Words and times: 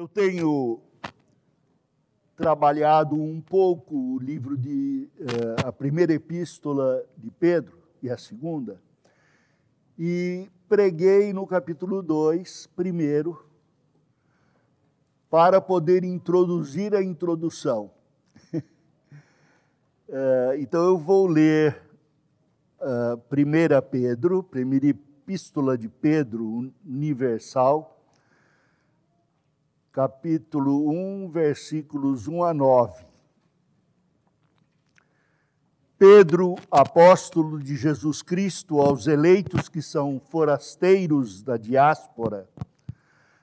Eu 0.00 0.08
tenho 0.08 0.80
trabalhado 2.34 3.14
um 3.16 3.38
pouco 3.38 4.14
o 4.14 4.18
livro 4.18 4.56
de 4.56 5.06
uh, 5.20 5.68
a 5.68 5.70
primeira 5.70 6.14
epístola 6.14 7.04
de 7.18 7.30
Pedro 7.30 7.76
e 8.02 8.08
a 8.08 8.16
segunda, 8.16 8.80
e 9.98 10.48
preguei 10.66 11.34
no 11.34 11.46
capítulo 11.46 12.02
2, 12.02 12.68
primeiro, 12.68 13.44
para 15.28 15.60
poder 15.60 16.02
introduzir 16.02 16.94
a 16.94 17.02
introdução. 17.02 17.90
uh, 18.54 18.62
então 20.58 20.82
eu 20.82 20.96
vou 20.96 21.26
ler 21.26 21.78
uh, 22.80 23.18
1 23.18 23.90
Pedro, 23.90 24.42
primeira 24.42 24.86
epístola 24.86 25.76
de 25.76 25.90
Pedro 25.90 26.72
universal, 26.86 27.99
capítulo 29.92 30.88
1, 30.88 31.30
versículos 31.30 32.28
1 32.28 32.44
a 32.44 32.54
9. 32.54 33.04
Pedro, 35.98 36.54
apóstolo 36.70 37.58
de 37.58 37.76
Jesus 37.76 38.22
Cristo, 38.22 38.80
aos 38.80 39.06
eleitos 39.08 39.68
que 39.68 39.82
são 39.82 40.20
forasteiros 40.30 41.42
da 41.42 41.56
diáspora, 41.56 42.48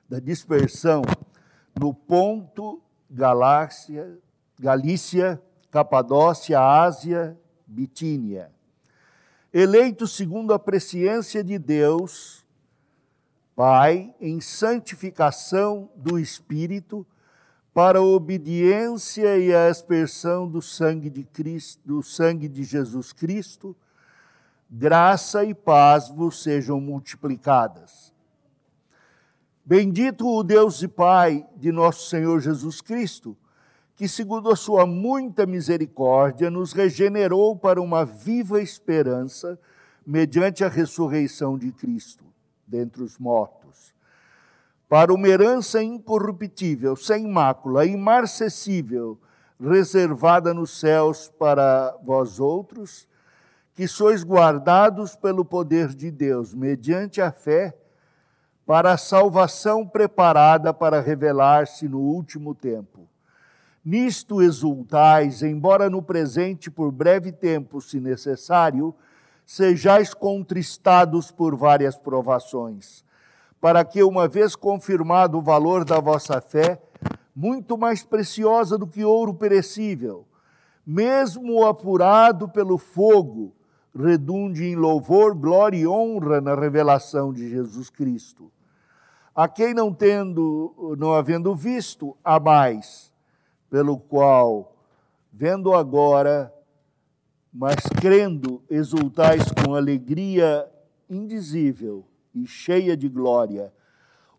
da 0.08 0.20
dispersão, 0.20 1.02
no 1.78 1.94
Ponto, 1.94 2.82
Galácia, 3.12 4.18
Galícia, 4.58 5.42
Capadócia, 5.70 6.60
Ásia, 6.60 7.38
Bitínia. 7.68 8.52
Eleitos 9.54 10.16
segundo 10.16 10.54
a 10.54 10.60
presciência 10.60 11.44
de 11.44 11.60
Deus, 11.60 12.47
Pai, 13.58 14.14
em 14.22 14.40
santificação 14.40 15.90
do 15.96 16.20
Espírito, 16.20 17.04
para 17.74 17.98
a 17.98 18.04
obediência 18.04 19.36
e 19.40 19.52
a 19.52 19.66
aspersão 19.66 20.48
do 20.48 20.62
sangue 20.62 21.10
de 21.10 21.24
Cristo, 21.24 21.82
do 21.84 22.04
sangue 22.04 22.48
de 22.48 22.64
Jesus 22.64 23.12
Cristo, 23.12 23.76
graça 24.70 25.44
e 25.44 25.56
paz 25.56 26.08
vos 26.08 26.44
sejam 26.44 26.80
multiplicadas. 26.80 28.14
Bendito 29.66 30.28
o 30.28 30.44
Deus 30.44 30.84
e 30.84 30.88
Pai 30.88 31.44
de 31.56 31.72
nosso 31.72 32.12
Senhor 32.12 32.40
Jesus 32.40 32.80
Cristo, 32.80 33.36
que, 33.96 34.08
segundo 34.08 34.52
a 34.52 34.56
sua 34.56 34.86
muita 34.86 35.48
misericórdia, 35.48 36.52
nos 36.52 36.74
regenerou 36.74 37.58
para 37.58 37.82
uma 37.82 38.06
viva 38.06 38.62
esperança 38.62 39.60
mediante 40.06 40.64
a 40.64 40.70
ressurreição 40.70 41.58
de 41.58 41.72
Cristo 41.72 42.37
dentre 42.68 43.02
os 43.02 43.18
mortos, 43.18 43.96
para 44.90 45.14
uma 45.14 45.28
herança 45.28 45.82
incorruptível, 45.82 46.96
sem 46.96 47.28
mácula, 47.28 47.86
imarcessível, 47.86 49.18
reservada 49.60 50.54
nos 50.54 50.80
céus 50.80 51.30
para 51.40 51.98
vós 52.04 52.40
outros, 52.40 53.08
que 53.74 53.88
sois 53.88 54.24
guardados 54.24 55.16
pelo 55.16 55.46
poder 55.46 55.90
de 55.90 56.10
Deus, 56.10 56.54
mediante 56.54 57.22
a 57.22 57.32
fé, 57.32 57.78
para 58.66 58.92
a 58.92 58.98
salvação 58.98 59.88
preparada 59.88 60.74
para 60.74 61.00
revelar-se 61.00 61.88
no 61.88 62.00
último 62.00 62.54
tempo. 62.54 63.08
Nisto 63.84 64.42
exultais, 64.42 65.42
embora 65.42 65.90
no 65.90 66.02
presente, 66.02 66.70
por 66.70 66.92
breve 66.92 67.32
tempo, 67.32 67.80
se 67.80 68.02
necessário, 68.02 68.94
sejais 69.48 70.14
contristados 70.14 71.32
por 71.32 71.56
várias 71.56 71.98
provações, 71.98 73.06
para 73.62 73.86
que, 73.86 74.04
uma 74.04 74.28
vez 74.28 74.58
confirmado 74.58 75.38
o 75.38 75.42
valor 75.42 75.86
da 75.86 76.02
vossa 76.02 76.42
fé, 76.42 76.82
muito 77.34 77.78
mais 77.78 78.04
preciosa 78.04 78.78
do 78.78 78.86
que 78.86 79.06
ouro 79.06 79.34
perecível, 79.34 80.28
mesmo 80.86 81.66
apurado 81.66 82.50
pelo 82.50 82.78
fogo, 82.78 83.56
redunde 83.96 84.66
em 84.66 84.76
louvor, 84.76 85.34
glória 85.34 85.78
e 85.78 85.88
honra 85.88 86.42
na 86.42 86.54
revelação 86.54 87.32
de 87.32 87.50
Jesus 87.50 87.90
Cristo. 87.90 88.52
A 89.34 89.48
quem 89.48 89.74
não 89.74 89.94
tendo, 89.94 90.96
não 91.00 91.14
havendo 91.14 91.56
visto, 91.56 92.18
há 92.22 92.38
mais, 92.38 93.14
pelo 93.70 93.98
qual, 93.98 94.76
vendo 95.32 95.74
agora, 95.74 96.54
mas 97.54 97.76
crendo, 98.00 98.64
exultais 98.70 99.44
com 99.52 99.74
alegria 99.74 100.70
indizível 101.10 102.06
e 102.34 102.46
cheia 102.46 102.96
de 102.96 103.10
glória, 103.10 103.74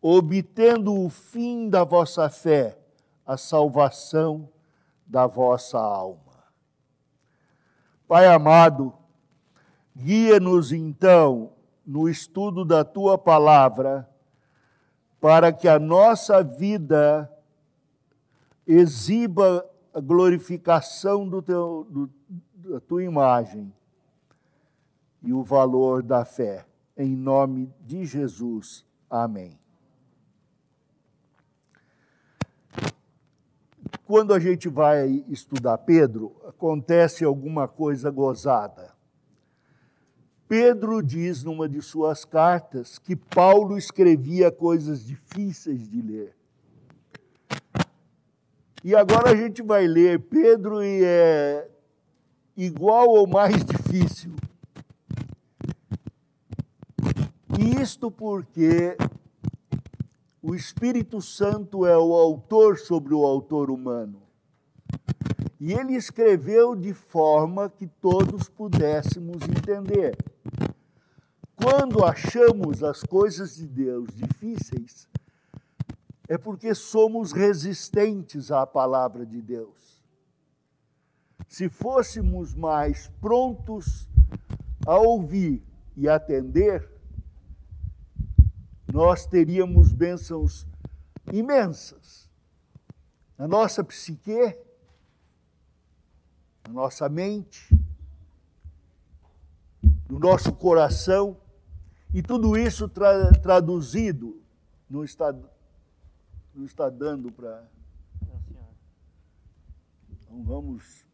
obtendo 0.00 0.94
o 0.94 1.08
fim 1.08 1.68
da 1.68 1.84
vossa 1.84 2.28
fé, 2.28 2.78
a 3.26 3.36
salvação 3.36 4.48
da 5.06 5.26
vossa 5.26 5.78
alma. 5.78 6.44
Pai 8.06 8.26
amado, 8.26 8.94
guia-nos 9.96 10.72
então 10.72 11.52
no 11.84 12.08
estudo 12.08 12.64
da 12.64 12.84
tua 12.84 13.18
palavra, 13.18 14.08
para 15.20 15.52
que 15.52 15.66
a 15.66 15.78
nossa 15.78 16.44
vida 16.44 17.30
exiba 18.66 19.68
a 19.92 20.00
glorificação 20.00 21.28
do 21.28 21.42
teu, 21.42 21.86
do, 21.90 22.10
a 22.74 22.80
tua 22.80 23.02
imagem 23.02 23.72
e 25.22 25.32
o 25.32 25.42
valor 25.42 26.02
da 26.02 26.24
fé. 26.24 26.66
Em 26.96 27.14
nome 27.14 27.72
de 27.80 28.04
Jesus. 28.04 28.84
Amém. 29.08 29.58
Quando 34.04 34.32
a 34.32 34.40
gente 34.40 34.68
vai 34.68 35.24
estudar 35.28 35.78
Pedro, 35.78 36.34
acontece 36.46 37.24
alguma 37.24 37.68
coisa 37.68 38.10
gozada. 38.10 38.92
Pedro 40.48 41.02
diz 41.02 41.44
numa 41.44 41.68
de 41.68 41.82
suas 41.82 42.24
cartas 42.24 42.98
que 42.98 43.14
Paulo 43.14 43.76
escrevia 43.76 44.50
coisas 44.50 45.04
difíceis 45.04 45.88
de 45.88 46.00
ler. 46.00 46.34
E 48.82 48.94
agora 48.94 49.30
a 49.30 49.36
gente 49.36 49.62
vai 49.62 49.86
ler 49.86 50.20
Pedro 50.20 50.82
e 50.82 51.04
é 51.04 51.68
igual 52.58 53.10
ou 53.10 53.24
mais 53.24 53.64
difícil. 53.64 54.34
Isto 57.80 58.10
porque 58.10 58.96
o 60.42 60.56
Espírito 60.56 61.22
Santo 61.22 61.86
é 61.86 61.96
o 61.96 62.12
autor 62.12 62.76
sobre 62.76 63.14
o 63.14 63.24
autor 63.24 63.70
humano. 63.70 64.20
E 65.60 65.72
ele 65.72 65.94
escreveu 65.94 66.74
de 66.74 66.92
forma 66.92 67.68
que 67.68 67.86
todos 67.86 68.48
pudéssemos 68.48 69.40
entender. 69.42 70.16
Quando 71.54 72.04
achamos 72.04 72.82
as 72.82 73.04
coisas 73.04 73.54
de 73.54 73.68
Deus 73.68 74.08
difíceis, 74.12 75.08
é 76.28 76.36
porque 76.36 76.74
somos 76.74 77.30
resistentes 77.32 78.50
à 78.50 78.66
palavra 78.66 79.24
de 79.24 79.40
Deus 79.40 79.97
se 81.48 81.68
fôssemos 81.70 82.54
mais 82.54 83.08
prontos 83.20 84.06
a 84.86 84.98
ouvir 84.98 85.64
e 85.96 86.06
atender, 86.06 86.88
nós 88.92 89.26
teríamos 89.26 89.92
bênçãos 89.92 90.66
imensas 91.32 92.30
na 93.36 93.48
nossa 93.48 93.82
psique, 93.82 94.58
na 96.66 96.74
nossa 96.74 97.08
mente, 97.08 97.74
no 100.08 100.18
nosso 100.18 100.52
coração, 100.52 101.40
e 102.12 102.22
tudo 102.22 102.56
isso 102.56 102.88
tra 102.88 103.32
traduzido 103.40 104.42
não 104.88 105.04
está, 105.04 105.32
não 106.54 106.64
está 106.64 106.90
dando 106.90 107.30
para. 107.30 107.68
Então 110.10 110.42
vamos 110.42 111.07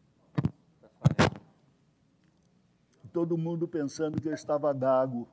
todo 3.15 3.37
mundo 3.37 3.65
pensando 3.65 4.19
que 4.19 4.27
eu 4.27 4.33
estava 4.33 4.73
gago. 4.73 5.25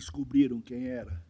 descobriram 0.00 0.62
quem 0.62 0.88
era. 0.88 1.22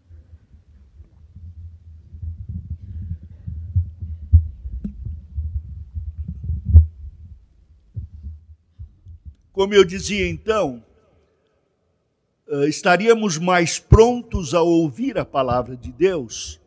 Como 9.52 9.74
eu 9.74 9.84
dizia 9.84 10.28
então, 10.28 10.82
eh, 12.48 12.68
estaríamos 12.68 13.36
mais 13.36 13.80
prontos 13.80 14.54
a 14.54 14.62
ouvir 14.62 15.18
a 15.18 15.24
palavra 15.24 15.76
de 15.76 15.90
Deus 15.90 16.60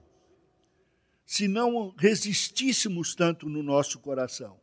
se 1.26 1.48
não 1.48 1.96
resistíssemos 1.98 3.16
tanto 3.16 3.48
no 3.50 3.64
nosso 3.64 3.98
coração. 4.00 4.60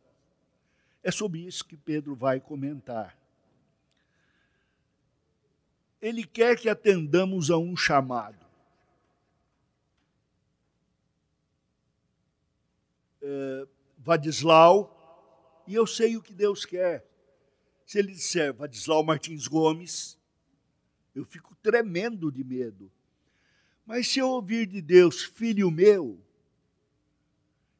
É 1.03 1.11
sobre 1.11 1.39
isso 1.39 1.65
que 1.65 1.75
Pedro 1.75 2.15
vai 2.15 2.39
comentar. 2.39 3.20
Ele 6.01 6.25
quer 6.25 6.57
que 6.57 6.67
atendamos 6.67 7.51
a 7.51 7.57
um 7.57 7.75
chamado. 7.77 8.45
É, 13.21 13.67
Vadislau, 13.99 15.63
e 15.67 15.75
eu 15.75 15.85
sei 15.85 16.17
o 16.17 16.21
que 16.21 16.33
Deus 16.33 16.65
quer. 16.65 17.05
Se 17.85 17.99
ele 17.99 18.13
disser 18.13 18.53
Vadislau 18.53 19.03
Martins 19.03 19.47
Gomes, 19.47 20.17
eu 21.13 21.23
fico 21.23 21.55
tremendo 21.61 22.31
de 22.31 22.43
medo. 22.43 22.91
Mas 23.85 24.07
se 24.07 24.19
eu 24.19 24.29
ouvir 24.29 24.65
de 24.65 24.81
Deus, 24.81 25.23
filho 25.23 25.69
meu, 25.69 26.19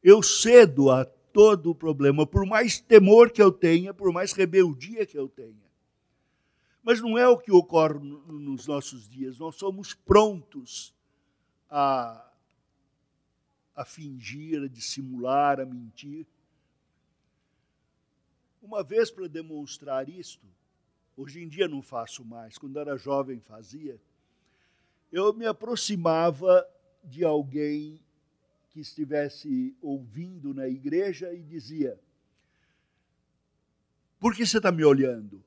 eu 0.04 0.22
cedo 0.22 0.92
a 0.92 1.06
todo 1.06 1.72
o 1.72 1.76
problema, 1.76 2.28
por 2.28 2.46
mais 2.46 2.80
temor 2.80 3.32
que 3.32 3.42
eu 3.42 3.52
tenha, 3.52 3.94
por 3.94 4.12
mais 4.12 4.34
rebeldia 4.34 5.06
que 5.06 5.18
eu 5.18 5.30
tenha. 5.30 5.71
Mas 6.84 7.00
não 7.00 7.18
é 7.18 7.28
o 7.28 7.38
que 7.38 7.52
ocorre 7.52 8.00
nos 8.00 8.66
nossos 8.68 9.08
dias. 9.08 9.38
Nós 9.38 9.56
somos 9.56 9.94
prontos 9.94 10.94
a, 11.70 12.32
a 13.76 13.86
fingir, 13.86 14.64
a 14.64 14.68
dissimular, 14.68 15.60
a 15.60 15.66
mentir. 15.66 16.26
Uma 18.62 18.84
vez 18.84 19.12
para 19.12 19.28
demonstrar 19.28 20.10
isto, 20.10 20.46
Hoje 21.16 21.44
em 21.44 21.48
dia 21.48 21.68
não 21.68 21.82
faço 21.82 22.24
mais, 22.24 22.58
quando 22.58 22.80
era 22.80 22.98
jovem 22.98 23.40
fazia. 23.40 24.00
Eu 25.12 25.34
me 25.34 25.46
aproximava 25.46 26.68
de 27.04 27.24
alguém 27.24 28.00
que 28.70 28.80
estivesse 28.80 29.76
ouvindo 29.82 30.54
na 30.54 30.68
igreja 30.68 31.34
e 31.34 31.44
dizia: 31.44 32.00
Por 34.20 34.34
que 34.34 34.46
você 34.46 34.58
está 34.58 34.72
me 34.72 34.84
olhando? 34.84 35.44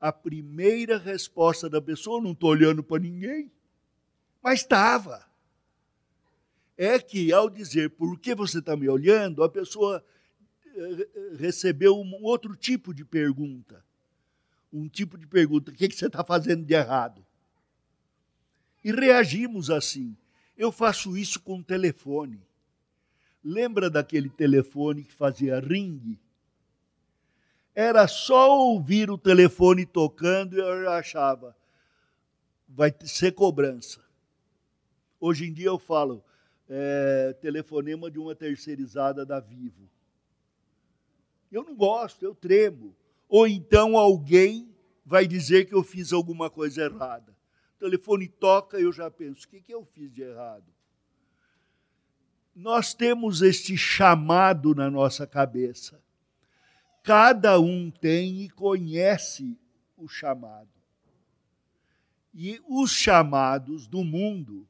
A 0.00 0.12
primeira 0.12 0.98
resposta 0.98 1.68
da 1.68 1.80
pessoa: 1.80 2.20
Não 2.20 2.32
estou 2.32 2.50
olhando 2.50 2.82
para 2.82 3.02
ninguém. 3.02 3.50
Mas 4.42 4.60
estava. 4.60 5.24
É 6.76 6.98
que 6.98 7.32
ao 7.32 7.48
dizer 7.48 7.90
por 7.90 8.18
que 8.18 8.34
você 8.34 8.58
está 8.58 8.76
me 8.76 8.88
olhando, 8.88 9.42
a 9.42 9.48
pessoa 9.48 10.04
eh, 10.66 11.08
recebeu 11.38 11.96
um 11.96 12.22
outro 12.22 12.54
tipo 12.54 12.92
de 12.92 13.04
pergunta 13.04 13.82
um 14.76 14.88
tipo 14.88 15.16
de 15.16 15.26
pergunta: 15.26 15.70
o 15.70 15.74
que, 15.74 15.90
você 15.90 16.06
está 16.06 16.22
fazendo 16.22 16.64
de 16.64 16.74
errado? 16.74 17.24
E 18.84 18.92
reagimos 18.92 19.70
assim. 19.70 20.16
Eu 20.56 20.72
faço 20.72 21.16
isso 21.16 21.40
com 21.40 21.62
telefone. 21.62 22.40
Lembra 23.44 23.90
daquele 23.90 24.28
telefone 24.28 25.04
que 25.04 25.12
fazia 25.12 25.60
ringue? 25.60 26.18
Era 27.78 28.08
só 28.08 28.58
ouvir 28.58 29.10
o 29.10 29.18
telefone 29.18 29.84
tocando 29.84 30.56
e 30.56 30.58
eu 30.58 30.90
achava, 30.90 31.54
vai 32.66 32.92
ser 33.04 33.32
cobrança. 33.32 34.02
Hoje 35.20 35.44
em 35.44 35.52
dia 35.52 35.66
eu 35.66 35.78
falo, 35.78 36.24
é, 36.70 37.36
telefonema 37.38 38.10
de 38.10 38.18
uma 38.18 38.34
terceirizada 38.34 39.26
da 39.26 39.40
Vivo. 39.40 39.90
Eu 41.52 41.62
não 41.64 41.76
gosto, 41.76 42.24
eu 42.24 42.34
tremo 42.34 42.96
ou 43.28 43.46
então 43.46 43.96
alguém 43.96 44.74
vai 45.04 45.26
dizer 45.26 45.66
que 45.66 45.74
eu 45.74 45.82
fiz 45.82 46.14
alguma 46.14 46.48
coisa 46.48 46.84
errada. 46.84 47.36
O 47.76 47.78
telefone 47.78 48.26
toca 48.26 48.80
e 48.80 48.84
eu 48.84 48.92
já 48.92 49.10
penso: 49.10 49.46
o 49.46 49.48
que, 49.48 49.60
que 49.60 49.74
eu 49.74 49.84
fiz 49.84 50.10
de 50.10 50.22
errado? 50.22 50.64
Nós 52.54 52.94
temos 52.94 53.42
este 53.42 53.76
chamado 53.76 54.74
na 54.74 54.90
nossa 54.90 55.26
cabeça. 55.26 56.02
Cada 57.06 57.60
um 57.60 57.88
tem 57.88 58.42
e 58.42 58.50
conhece 58.50 59.56
o 59.96 60.08
chamado. 60.08 60.68
E 62.34 62.60
os 62.68 62.90
chamados 62.90 63.86
do 63.86 64.02
mundo, 64.02 64.66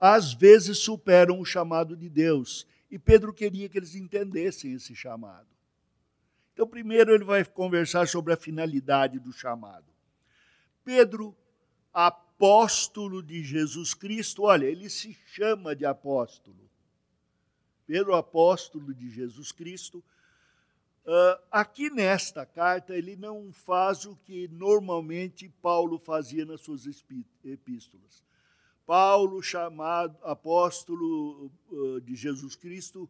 às 0.00 0.34
vezes, 0.34 0.78
superam 0.78 1.38
o 1.38 1.44
chamado 1.44 1.96
de 1.96 2.08
Deus. 2.08 2.66
E 2.90 2.98
Pedro 2.98 3.32
queria 3.32 3.68
que 3.68 3.78
eles 3.78 3.94
entendessem 3.94 4.72
esse 4.72 4.96
chamado. 4.96 5.46
Então, 6.52 6.66
primeiro 6.66 7.14
ele 7.14 7.22
vai 7.22 7.44
conversar 7.44 8.08
sobre 8.08 8.32
a 8.32 8.36
finalidade 8.36 9.20
do 9.20 9.32
chamado. 9.32 9.86
Pedro, 10.84 11.36
apóstolo 11.92 13.22
de 13.22 13.44
Jesus 13.44 13.94
Cristo, 13.94 14.42
olha, 14.42 14.66
ele 14.66 14.90
se 14.90 15.16
chama 15.28 15.76
de 15.76 15.86
apóstolo. 15.86 16.68
Pedro, 17.86 18.12
apóstolo 18.16 18.92
de 18.92 19.08
Jesus 19.08 19.52
Cristo. 19.52 20.02
Uh, 21.06 21.38
aqui 21.50 21.90
nesta 21.90 22.46
carta, 22.46 22.96
ele 22.96 23.14
não 23.14 23.52
faz 23.52 24.06
o 24.06 24.16
que 24.16 24.48
normalmente 24.48 25.50
Paulo 25.60 25.98
fazia 25.98 26.46
nas 26.46 26.62
suas 26.62 26.86
epístolas. 27.44 28.24
Paulo, 28.86 29.42
chamado 29.42 30.16
apóstolo 30.22 31.50
uh, 31.70 32.00
de 32.00 32.16
Jesus 32.16 32.56
Cristo, 32.56 33.08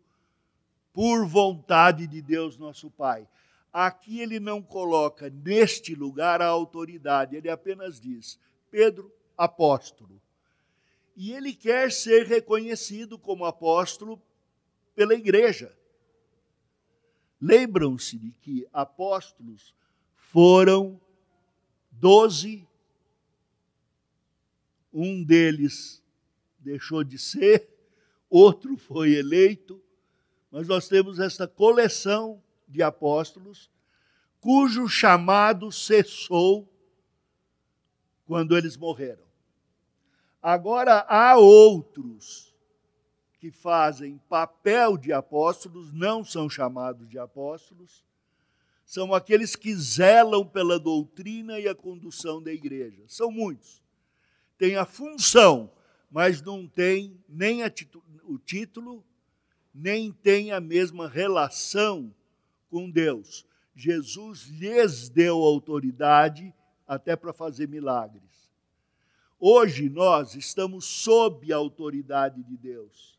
por 0.92 1.24
vontade 1.26 2.06
de 2.08 2.20
Deus 2.20 2.58
nosso 2.58 2.90
Pai. 2.90 3.28
Aqui 3.72 4.20
ele 4.20 4.38
não 4.38 4.60
coloca 4.60 5.30
neste 5.30 5.94
lugar 5.94 6.42
a 6.42 6.46
autoridade, 6.46 7.36
ele 7.36 7.48
apenas 7.48 8.00
diz: 8.00 8.38
Pedro, 8.70 9.12
apóstolo. 9.36 10.20
E 11.16 11.32
ele 11.32 11.52
quer 11.52 11.92
ser 11.92 12.26
reconhecido 12.26 13.16
como 13.18 13.44
apóstolo 13.44 14.20
pela 14.94 15.14
igreja. 15.14 15.76
Lembram-se 17.40 18.18
de 18.18 18.32
que 18.40 18.66
apóstolos 18.72 19.74
foram 20.14 21.00
doze, 21.90 22.66
um 24.92 25.22
deles 25.22 26.02
deixou 26.58 27.04
de 27.04 27.18
ser, 27.18 27.68
outro 28.30 28.76
foi 28.76 29.14
eleito, 29.14 29.82
mas 30.50 30.66
nós 30.68 30.88
temos 30.88 31.18
esta 31.18 31.46
coleção 31.46 32.42
de 32.68 32.82
apóstolos 32.82 33.70
cujo 34.40 34.88
chamado 34.88 35.72
cessou 35.72 36.68
quando 38.26 38.56
eles 38.56 38.76
morreram. 38.76 39.24
Agora 40.40 41.00
há 41.08 41.36
outros 41.36 42.53
que 43.44 43.50
fazem 43.50 44.18
papel 44.26 44.96
de 44.96 45.12
apóstolos, 45.12 45.92
não 45.92 46.24
são 46.24 46.48
chamados 46.48 47.06
de 47.06 47.18
apóstolos, 47.18 48.02
são 48.86 49.12
aqueles 49.12 49.54
que 49.54 49.74
zelam 49.74 50.46
pela 50.46 50.78
doutrina 50.78 51.60
e 51.60 51.68
a 51.68 51.74
condução 51.74 52.42
da 52.42 52.50
igreja. 52.50 53.02
São 53.06 53.30
muitos. 53.30 53.82
Têm 54.56 54.76
a 54.76 54.86
função, 54.86 55.70
mas 56.10 56.40
não 56.40 56.66
têm 56.66 57.22
nem 57.28 57.60
o 58.24 58.38
título 58.38 59.04
nem 59.74 60.10
têm 60.10 60.50
a 60.50 60.60
mesma 60.60 61.06
relação 61.06 62.14
com 62.70 62.90
Deus. 62.90 63.44
Jesus 63.76 64.44
lhes 64.44 65.10
deu 65.10 65.36
autoridade 65.36 66.50
até 66.86 67.14
para 67.14 67.34
fazer 67.34 67.68
milagres. 67.68 68.50
Hoje 69.38 69.90
nós 69.90 70.34
estamos 70.34 70.86
sob 70.86 71.52
a 71.52 71.56
autoridade 71.56 72.42
de 72.42 72.56
Deus. 72.56 73.13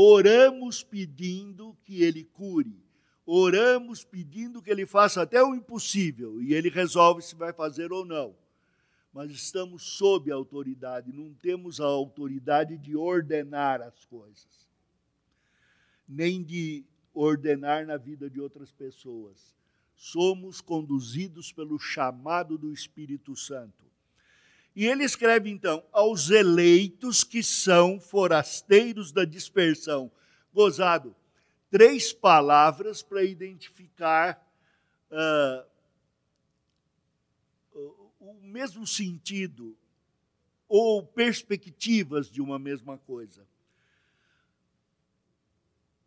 Oramos 0.00 0.82
pedindo 0.82 1.76
que 1.84 2.02
Ele 2.02 2.22
cure, 2.24 2.84
oramos 3.26 4.04
pedindo 4.04 4.62
que 4.62 4.70
Ele 4.70 4.86
faça 4.86 5.22
até 5.22 5.42
o 5.42 5.54
impossível 5.54 6.40
e 6.42 6.54
Ele 6.54 6.68
resolve 6.68 7.22
se 7.22 7.34
vai 7.34 7.52
fazer 7.52 7.90
ou 7.92 8.04
não. 8.04 8.36
Mas 9.12 9.30
estamos 9.30 9.82
sob 9.82 10.30
a 10.30 10.34
autoridade, 10.34 11.12
não 11.12 11.32
temos 11.34 11.80
a 11.80 11.86
autoridade 11.86 12.76
de 12.76 12.94
ordenar 12.94 13.80
as 13.80 14.04
coisas 14.04 14.68
nem 16.08 16.42
de 16.42 16.84
ordenar 17.12 17.86
na 17.86 17.98
vida 17.98 18.30
de 18.30 18.40
outras 18.40 18.72
pessoas. 18.72 19.54
Somos 19.94 20.60
conduzidos 20.60 21.52
pelo 21.52 21.78
chamado 21.78 22.56
do 22.56 22.72
Espírito 22.72 23.36
Santo. 23.36 23.84
E 24.78 24.86
ele 24.86 25.02
escreve 25.02 25.50
então: 25.50 25.84
aos 25.90 26.30
eleitos 26.30 27.24
que 27.24 27.42
são 27.42 27.98
forasteiros 27.98 29.10
da 29.10 29.24
dispersão. 29.24 30.08
Gozado, 30.54 31.16
três 31.68 32.12
palavras 32.12 33.02
para 33.02 33.24
identificar 33.24 34.40
uh, 35.10 35.66
o 38.20 38.34
mesmo 38.34 38.86
sentido 38.86 39.76
ou 40.68 41.04
perspectivas 41.04 42.30
de 42.30 42.40
uma 42.40 42.56
mesma 42.56 42.98
coisa 42.98 43.44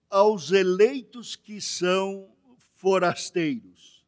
aos 0.10 0.50
eleitos 0.52 1.36
que 1.36 1.60
são 1.60 2.34
forasteiros. 2.76 4.06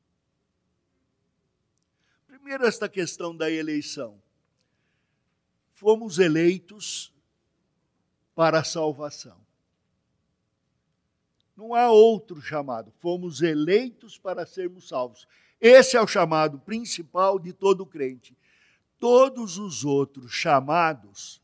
Primeiro, 2.28 2.66
esta 2.66 2.88
questão 2.88 3.36
da 3.36 3.52
eleição. 3.52 4.23
Fomos 5.74 6.20
eleitos 6.20 7.14
para 8.36 8.60
a 8.60 8.64
salvação. 8.64 9.38
Não 11.56 11.74
há 11.74 11.92
outro 11.92 12.42
chamado. 12.42 12.92
Fomos 13.00 13.42
eleitos 13.42 14.18
para 14.18 14.46
sermos 14.46 14.88
salvos. 14.88 15.28
Esse 15.60 15.96
é 15.96 16.02
o 16.02 16.08
chamado 16.08 16.60
principal 16.60 17.40
de 17.40 17.54
todo 17.54 17.86
crente. 17.86 18.38
Todos 19.00 19.58
os 19.58 19.84
outros 19.84 20.32
chamados 20.32 21.42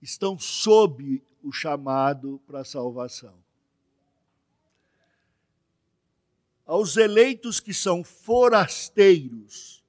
estão 0.00 0.38
sob 0.38 1.22
o 1.42 1.52
chamado 1.52 2.40
para 2.46 2.60
a 2.60 2.64
salvação. 2.64 3.34
Aos 6.64 6.96
eleitos 6.96 7.60
que 7.60 7.74
são 7.74 8.04
forasteiros, 8.04 9.82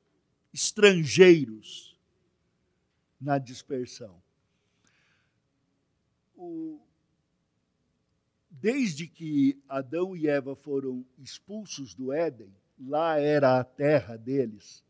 estrangeiros 0.52 1.93
na 3.24 3.38
dispersão. 3.38 4.22
O, 6.36 6.80
desde 8.50 9.08
que 9.08 9.58
Adão 9.68 10.16
e 10.16 10.28
Eva 10.28 10.56
foram 10.56 11.06
expulsos 11.18 11.94
do 11.94 12.12
Éden, 12.12 12.54
lá 12.80 13.18
era 13.18 13.60
a 13.60 13.64
terra 13.64 14.18
deles. 14.18 14.84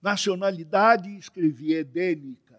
Nacionalidade, 0.00 1.14
escrevi 1.16 1.74
edênica. 1.74 2.58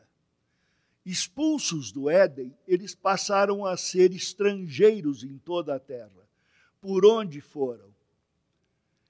Expulsos 1.06 1.92
do 1.92 2.10
Éden, 2.10 2.56
eles 2.68 2.94
passaram 2.94 3.66
a 3.66 3.76
ser 3.76 4.12
estrangeiros 4.12 5.24
em 5.24 5.38
toda 5.40 5.76
a 5.76 5.80
terra, 5.80 6.30
por 6.80 7.06
onde 7.06 7.42
foram. 7.42 7.90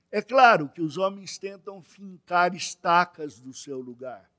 É 0.09 0.21
claro 0.21 0.69
que 0.69 0.81
os 0.81 0.97
homens 0.97 1.37
tentam 1.37 1.81
fincar 1.81 2.53
estacas 2.55 3.39
do 3.39 3.53
seu 3.53 3.79
lugar. 3.81 4.30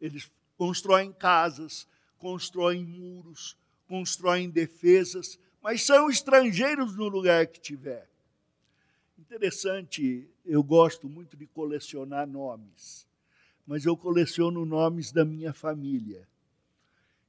Eles 0.00 0.30
constroem 0.56 1.12
casas, 1.12 1.86
constroem 2.18 2.84
muros, 2.84 3.56
constroem 3.86 4.50
defesas, 4.50 5.38
mas 5.62 5.84
são 5.84 6.08
estrangeiros 6.10 6.96
no 6.96 7.08
lugar 7.08 7.46
que 7.46 7.60
tiver. 7.60 8.08
Interessante, 9.18 10.28
eu 10.44 10.62
gosto 10.62 11.08
muito 11.08 11.36
de 11.36 11.46
colecionar 11.46 12.26
nomes, 12.26 13.06
mas 13.66 13.84
eu 13.84 13.96
coleciono 13.96 14.64
nomes 14.64 15.12
da 15.12 15.24
minha 15.24 15.52
família. 15.52 16.26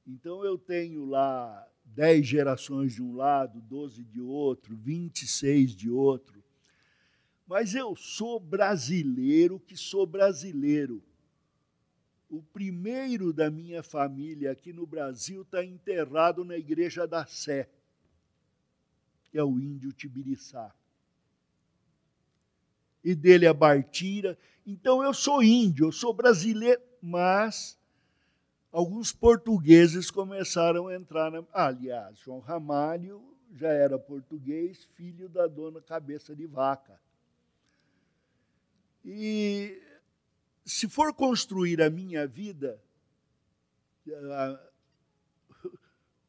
Então 0.06 0.44
eu 0.44 0.56
tenho 0.56 1.04
lá 1.04 1.66
dez 1.84 2.26
gerações 2.26 2.94
de 2.94 3.02
um 3.02 3.14
lado, 3.14 3.60
doze 3.60 4.02
de 4.02 4.20
outro, 4.20 4.76
vinte 4.76 5.22
e 5.22 5.26
seis 5.26 5.74
de 5.74 5.90
outro. 5.90 6.42
Mas 7.46 7.74
eu 7.74 7.96
sou 7.96 8.38
brasileiro 8.38 9.58
que 9.60 9.76
sou 9.76 10.06
brasileiro. 10.06 11.02
O 12.30 12.42
primeiro 12.42 13.32
da 13.32 13.50
minha 13.50 13.82
família 13.82 14.52
aqui 14.52 14.72
no 14.72 14.86
Brasil 14.86 15.42
está 15.42 15.64
enterrado 15.64 16.44
na 16.44 16.56
Igreja 16.56 17.06
da 17.06 17.26
Sé, 17.26 17.68
é 19.34 19.42
o 19.42 19.58
índio 19.58 19.92
Tibiriçá 19.92 20.72
e 23.02 23.14
dele 23.14 23.46
a 23.46 23.54
Bartira. 23.54 24.38
Então 24.66 25.02
eu 25.02 25.12
sou 25.12 25.42
índio, 25.42 25.86
eu 25.86 25.92
sou 25.92 26.12
brasileiro, 26.12 26.80
mas 27.02 27.78
alguns 28.70 29.12
portugueses 29.12 30.10
começaram 30.10 30.86
a 30.86 30.94
entrar 30.94 31.30
na. 31.30 31.42
aliás, 31.52 32.18
João 32.18 32.40
Ramalho 32.40 33.22
já 33.52 33.68
era 33.68 33.98
português, 33.98 34.84
filho 34.94 35.28
da 35.28 35.46
dona 35.46 35.80
Cabeça 35.80 36.36
de 36.36 36.46
Vaca. 36.46 37.00
E 39.04 39.82
se 40.64 40.88
for 40.88 41.12
construir 41.14 41.80
a 41.82 41.90
minha 41.90 42.26
vida, 42.26 42.80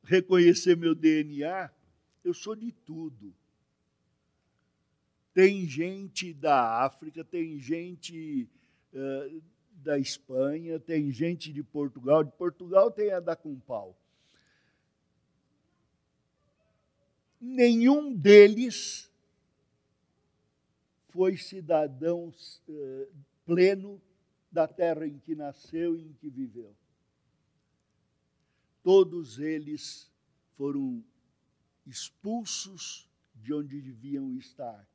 reconhecer 0.03 0.75
meu 0.75 0.93
DNA, 0.95 1.69
eu 2.23 2.33
sou 2.33 2.55
de 2.55 2.71
tudo. 2.71 3.33
Tem 5.33 5.65
gente 5.65 6.33
da 6.33 6.83
África, 6.83 7.23
tem 7.23 7.57
gente 7.59 8.47
uh, 8.93 9.41
da 9.71 9.97
Espanha, 9.97 10.79
tem 10.79 11.09
gente 11.11 11.53
de 11.53 11.63
Portugal. 11.63 12.23
De 12.23 12.31
Portugal 12.31 12.91
tem 12.91 13.11
a 13.11 13.19
da 13.19 13.35
Cumpal. 13.35 13.97
Nenhum 17.39 18.13
deles 18.13 19.09
foi 21.09 21.37
cidadão 21.37 22.33
uh, 22.67 23.07
pleno 23.45 24.01
da 24.51 24.67
terra 24.67 25.07
em 25.07 25.17
que 25.19 25.35
nasceu 25.35 25.95
e 25.95 26.03
em 26.03 26.13
que 26.13 26.29
viveu. 26.29 26.75
Todos 28.83 29.39
eles 29.39 30.11
foram 30.57 31.03
expulsos 31.85 33.09
de 33.35 33.53
onde 33.53 33.81
deviam 33.81 34.33
estar 34.33 34.87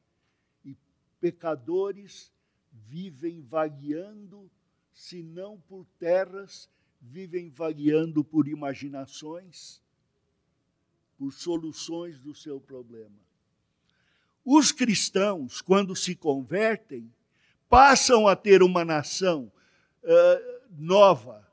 pecadores 1.21 2.33
vivem 2.71 3.41
vagueando, 3.43 4.51
se 4.93 5.23
não 5.23 5.59
por 5.61 5.85
terras, 5.99 6.69
vivem 7.01 7.51
vagueando 7.51 8.23
por 8.25 8.49
imaginações, 8.49 9.83
por 11.19 11.33
soluções 11.33 12.21
do 12.21 12.35
seu 12.35 12.61
problema. 12.61 13.19
Os 14.45 14.71
cristãos, 14.71 15.61
quando 15.61 15.97
se 15.97 16.15
convertem, 16.15 17.13
passam 17.69 18.27
a 18.29 18.37
ter 18.37 18.63
uma 18.63 18.85
nação 18.85 19.53
uh, 20.03 20.63
nova. 20.71 21.47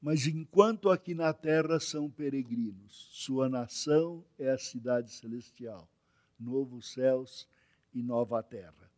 Mas 0.00 0.26
enquanto 0.26 0.90
aqui 0.90 1.14
na 1.14 1.32
terra 1.32 1.80
são 1.80 2.10
peregrinos, 2.10 3.08
sua 3.12 3.48
nação 3.48 4.24
é 4.38 4.50
a 4.50 4.58
cidade 4.58 5.10
celestial 5.10 5.88
novos 6.38 6.92
céus 6.92 7.48
e 7.92 8.02
nova 8.02 8.42
terra. 8.42 8.90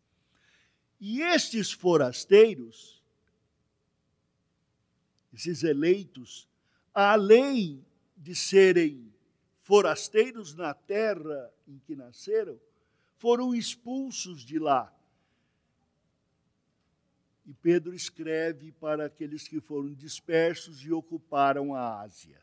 E 1.00 1.20
estes 1.20 1.70
forasteiros, 1.72 3.02
esses 5.32 5.62
eleitos, 5.62 6.48
além 6.94 7.84
de 8.16 8.34
serem 8.34 9.12
forasteiros 9.62 10.54
na 10.54 10.72
terra 10.72 11.52
em 11.68 11.78
que 11.78 11.94
nasceram, 11.94 12.58
foram 13.18 13.54
expulsos 13.54 14.44
de 14.44 14.58
lá. 14.58 14.92
E 17.44 17.54
Pedro 17.54 17.94
escreve 17.94 18.72
para 18.72 19.06
aqueles 19.06 19.46
que 19.46 19.60
foram 19.60 19.94
dispersos 19.94 20.84
e 20.84 20.92
ocuparam 20.92 21.74
a 21.74 22.00
Ásia. 22.00 22.42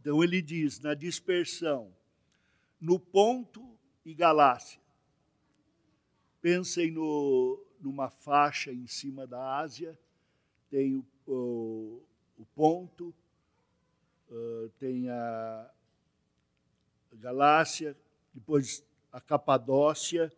Então 0.00 0.22
ele 0.22 0.42
diz: 0.42 0.80
na 0.80 0.94
dispersão, 0.94 1.94
no 2.80 2.98
ponto 2.98 3.78
e 4.04 4.14
Galácia. 4.14 4.80
Pensem 6.40 6.90
no, 6.90 7.64
numa 7.80 8.08
faixa 8.08 8.72
em 8.72 8.86
cima 8.86 9.26
da 9.26 9.58
Ásia, 9.58 9.98
tem 10.70 10.94
o, 10.94 11.04
o, 11.26 12.02
o 12.38 12.44
ponto, 12.54 13.14
uh, 14.30 14.68
tem 14.78 15.08
a 15.10 15.70
Galácia, 17.12 17.96
depois 18.32 18.84
a 19.12 19.20
Capadócia, 19.20 20.32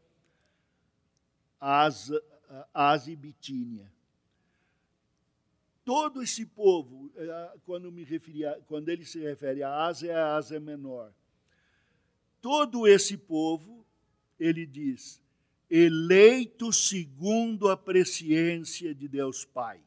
Ásia 1.61 3.13
e 3.13 3.17
Bitínia. 3.17 3.91
Todo 5.85 6.23
esse 6.23 6.47
povo, 6.47 7.11
eh, 7.17 7.59
quando, 7.65 7.91
me 7.91 8.05
referia, 8.05 8.61
quando 8.67 8.89
ele 8.89 9.05
se 9.05 9.19
refere 9.21 9.63
à 9.63 9.87
Ásia, 9.87 10.13
é 10.13 10.15
a 10.15 10.37
Ásia 10.37 10.61
Menor 10.61 11.13
todo 12.41 12.87
esse 12.87 13.17
povo, 13.17 13.85
ele 14.39 14.67
diz, 14.67 15.21
eleito 15.69 16.73
segundo 16.73 17.69
a 17.69 17.77
presciência 17.77 18.95
de 18.95 19.07
Deus 19.07 19.45
Pai. 19.45 19.81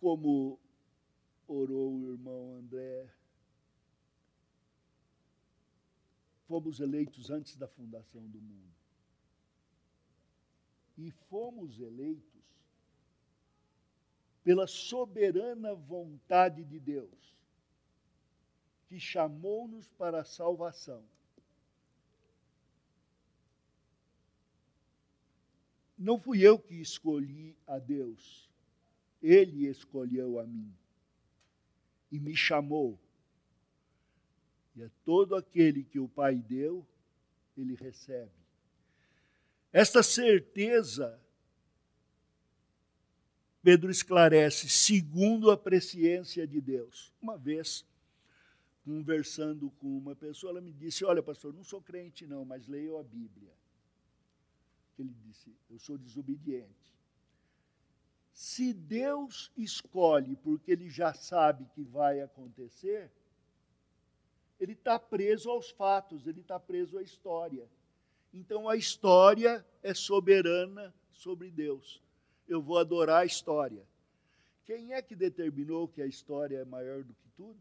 Como 0.00 0.58
orou 1.46 1.94
o 1.94 2.12
irmão 2.12 2.56
André, 2.56 3.06
fomos 6.48 6.80
eleitos 6.80 7.30
antes 7.30 7.56
da 7.56 7.68
fundação 7.68 8.26
do 8.26 8.40
mundo. 8.40 8.74
E 10.96 11.10
fomos 11.28 11.78
eleitos 11.78 12.42
pela 14.42 14.66
soberana 14.66 15.74
vontade 15.74 16.64
de 16.64 16.80
Deus, 16.80 17.36
que 18.88 18.98
chamou-nos 18.98 19.86
para 19.90 20.22
a 20.22 20.24
salvação. 20.24 21.04
Não 25.98 26.18
fui 26.18 26.40
eu 26.40 26.58
que 26.58 26.76
escolhi 26.76 27.54
a 27.66 27.78
Deus, 27.78 28.48
Ele 29.20 29.66
escolheu 29.66 30.38
a 30.38 30.46
mim 30.46 30.74
e 32.10 32.18
me 32.18 32.34
chamou. 32.34 32.98
E 34.78 34.82
é 34.84 34.90
todo 35.04 35.34
aquele 35.34 35.82
que 35.82 35.98
o 35.98 36.08
Pai 36.08 36.36
deu, 36.36 36.86
ele 37.56 37.74
recebe. 37.74 38.30
Esta 39.72 40.04
certeza, 40.04 41.20
Pedro 43.60 43.90
esclarece, 43.90 44.68
segundo 44.68 45.50
a 45.50 45.56
presciência 45.56 46.46
de 46.46 46.60
Deus. 46.60 47.12
Uma 47.20 47.36
vez, 47.36 47.84
conversando 48.84 49.68
com 49.72 49.98
uma 49.98 50.14
pessoa, 50.14 50.52
ela 50.52 50.60
me 50.60 50.72
disse: 50.72 51.04
Olha, 51.04 51.24
pastor, 51.24 51.52
não 51.52 51.64
sou 51.64 51.82
crente, 51.82 52.24
não, 52.24 52.44
mas 52.44 52.68
leio 52.68 52.96
a 52.98 53.02
Bíblia. 53.02 53.52
Ele 54.96 55.12
disse: 55.26 55.52
Eu 55.68 55.80
sou 55.80 55.98
desobediente. 55.98 56.96
Se 58.32 58.72
Deus 58.72 59.50
escolhe 59.56 60.36
porque 60.36 60.70
ele 60.70 60.88
já 60.88 61.12
sabe 61.12 61.66
que 61.74 61.82
vai 61.82 62.20
acontecer, 62.20 63.10
ele 64.60 64.72
está 64.72 64.98
preso 64.98 65.50
aos 65.50 65.70
fatos, 65.70 66.26
ele 66.26 66.40
está 66.40 66.58
preso 66.58 66.98
à 66.98 67.02
história. 67.02 67.68
Então 68.32 68.68
a 68.68 68.76
história 68.76 69.64
é 69.82 69.94
soberana 69.94 70.94
sobre 71.12 71.50
Deus. 71.50 72.02
Eu 72.46 72.60
vou 72.60 72.78
adorar 72.78 73.22
a 73.22 73.26
história. 73.26 73.86
Quem 74.64 74.92
é 74.92 75.00
que 75.00 75.16
determinou 75.16 75.88
que 75.88 76.02
a 76.02 76.06
história 76.06 76.58
é 76.58 76.64
maior 76.64 77.02
do 77.02 77.14
que 77.14 77.28
tudo? 77.36 77.58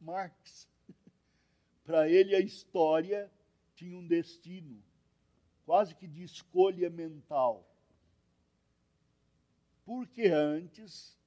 Marx. 0.00 0.68
Para 1.84 2.08
ele, 2.08 2.34
a 2.34 2.40
história 2.40 3.30
tinha 3.74 3.96
um 3.96 4.06
destino, 4.06 4.82
quase 5.64 5.94
que 5.94 6.06
de 6.06 6.22
escolha 6.22 6.90
mental. 6.90 7.66
Porque 9.84 10.26
antes 10.28 11.18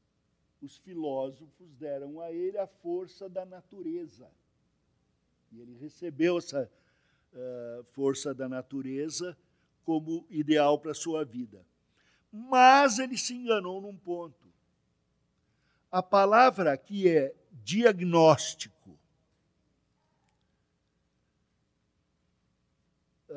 os 0.62 0.78
filósofos 0.78 1.74
deram 1.76 2.20
a 2.20 2.32
ele 2.32 2.58
a 2.58 2.68
força 2.68 3.30
da 3.30 3.46
natureza. 3.46 4.30
E 5.52 5.60
ele 5.62 5.78
recebeu 5.78 6.38
essa 6.38 6.70
uh, 7.34 7.84
força 7.92 8.34
da 8.34 8.48
natureza 8.50 9.38
como 9.84 10.26
ideal 10.30 10.78
para 10.78 10.92
a 10.92 10.96
sua 10.96 11.24
vida. 11.24 11.66
Mas 12.32 13.00
ele 13.00 13.18
se 13.18 13.34
enganou 13.34 13.82
num 13.82 13.96
ponto. 13.96 14.48
A 15.90 16.04
palavra 16.04 16.74
aqui 16.74 17.08
é 17.08 17.34
diagnóstico. 17.64 19.00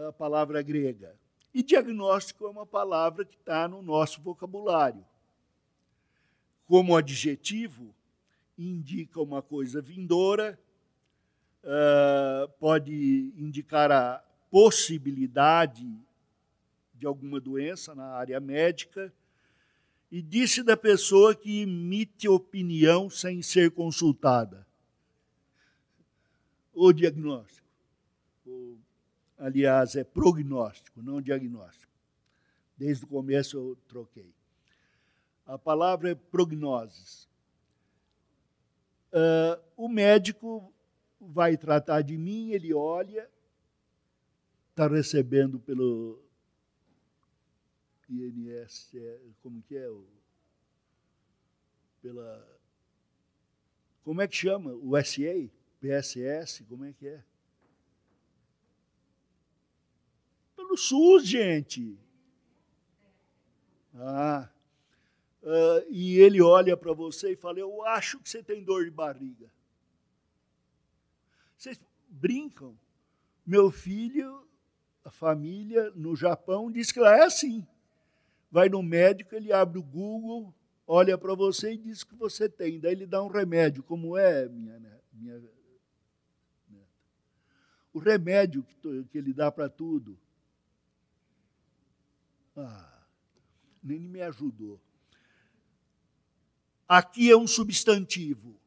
A 0.09 0.13
palavra 0.13 0.61
grega. 0.61 1.17
E 1.55 1.63
diagnóstico 1.63 2.47
é 2.47 2.49
uma 2.49 2.67
palavra 2.67 3.25
que 3.25 3.37
está 3.37 3.69
no 3.69 3.83
nosso 3.83 4.21
vocabulário. 4.21 5.05
Como 6.67 6.97
adjetivo, 6.97 7.95
indica 8.57 9.21
uma 9.21 9.43
coisa 9.43 9.81
vindoura, 9.81 10.59
uh, 11.65 12.49
pode 12.59 13.33
indicar 13.37 13.91
a 13.91 14.23
possibilidade 14.51 15.87
de 16.95 17.07
alguma 17.07 17.41
doença 17.41 17.95
na 17.95 18.13
área 18.13 18.39
médica, 18.39 19.13
e 20.11 20.21
disse 20.21 20.63
da 20.63 20.77
pessoa 20.77 21.35
que 21.35 21.63
emite 21.63 22.29
opinião 22.29 23.09
sem 23.09 23.41
ser 23.43 23.71
consultada. 23.71 24.67
O 26.75 26.93
diagnóstico. 26.93 27.69
O, 28.45 28.77
aliás, 29.39 29.95
é 29.95 30.03
prognóstico, 30.03 31.01
não 31.01 31.23
diagnóstico. 31.23 31.93
Desde 32.77 33.05
o 33.05 33.09
começo 33.09 33.57
eu 33.57 33.79
troquei. 33.87 34.35
A 35.47 35.57
palavra 35.57 36.11
é 36.11 36.15
prognoses. 36.15 37.29
Uh, 39.13 39.61
o 39.77 39.89
médico 39.89 40.73
vai 41.21 41.57
tratar 41.57 42.03
de 42.03 42.17
mim, 42.17 42.51
ele 42.53 42.73
olha, 42.73 43.31
está 44.71 44.89
recebendo 44.89 45.61
pelo 45.61 46.23
INS, 48.09 48.91
como 49.43 49.63
que 49.63 49.77
é? 49.77 49.89
Pela. 52.01 52.61
Como 54.03 54.23
é 54.23 54.27
que 54.27 54.35
chama? 54.35 54.73
O 54.73 54.97
SA? 55.03 55.51
PSS? 55.81 56.65
Como 56.65 56.85
é 56.85 56.93
que 56.93 57.07
é? 57.07 57.23
Pelo 60.57 60.77
SUS, 60.77 61.27
gente. 61.27 61.99
Ah. 63.95 64.51
Uh, 65.43 65.85
e 65.89 66.19
ele 66.19 66.43
olha 66.43 66.77
para 66.77 66.93
você 66.93 67.33
e 67.33 67.37
fala: 67.37 67.59
Eu 67.59 67.83
acho 67.87 68.19
que 68.19 68.29
você 68.29 68.43
tem 68.43 68.63
dor 68.63 68.85
de 68.85 68.91
barriga. 68.91 69.51
Vocês 71.61 71.81
brincam. 72.09 72.75
Meu 73.45 73.71
filho, 73.71 74.49
a 75.05 75.11
família 75.11 75.91
no 75.91 76.17
Japão, 76.17 76.73
diz 76.73 76.91
que 76.91 77.01
lá 77.01 77.17
é 77.17 77.25
assim 77.25 77.67
vai 78.51 78.69
no 78.69 78.83
médico, 78.83 79.35
ele 79.35 79.53
abre 79.53 79.79
o 79.79 79.83
Google, 79.83 80.53
olha 80.87 81.17
para 81.17 81.35
você 81.35 81.75
e 81.75 81.79
diz 81.79 82.03
que 82.03 82.15
você 82.17 82.49
tem. 82.49 82.81
Daí 82.81 82.93
ele 82.93 83.07
dá 83.07 83.23
um 83.23 83.29
remédio, 83.29 83.83
como 83.83 84.19
é, 84.19 84.49
minha, 84.49 85.01
minha? 85.13 85.41
O 87.93 87.99
remédio 87.99 88.63
que, 88.63 89.05
que 89.05 89.19
ele 89.19 89.33
dá 89.33 89.51
para 89.51 89.69
tudo. 89.69 90.19
Ah, 92.57 93.05
nem 93.83 93.99
me 94.01 94.23
ajudou. 94.23 94.81
Aqui 96.89 97.31
é 97.31 97.37
um 97.37 97.47
substantivo. 97.47 98.60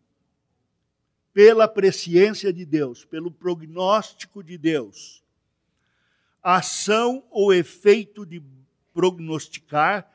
Pela 1.33 1.67
presciência 1.67 2.53
de 2.53 2.63
Deus, 2.63 3.03
pelo 3.03 3.31
prognóstico 3.31 4.43
de 4.43 4.57
Deus, 4.57 5.23
ação 6.41 7.23
ou 7.31 7.53
efeito 7.53 8.25
de 8.25 8.41
prognosticar 8.93 10.11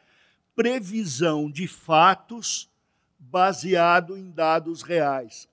previsão 0.55 1.51
de 1.51 1.67
fatos 1.67 2.71
baseado 3.19 4.17
em 4.17 4.31
dados 4.31 4.83
reais. 4.83 5.49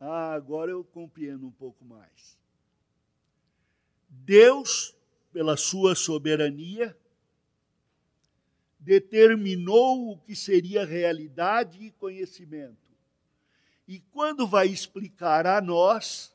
Ah, 0.00 0.32
agora 0.32 0.70
eu 0.70 0.82
compreendo 0.82 1.46
um 1.46 1.50
pouco 1.50 1.84
mais. 1.84 2.36
Deus, 4.08 4.94
pela 5.32 5.56
sua 5.56 5.94
soberania, 5.94 6.96
determinou 8.78 10.12
o 10.12 10.18
que 10.18 10.34
seria 10.34 10.84
realidade 10.84 11.84
e 11.84 11.90
conhecimento. 11.92 12.81
E 13.86 14.00
quando 14.12 14.46
vai 14.46 14.68
explicar 14.68 15.46
a 15.46 15.60
nós, 15.60 16.34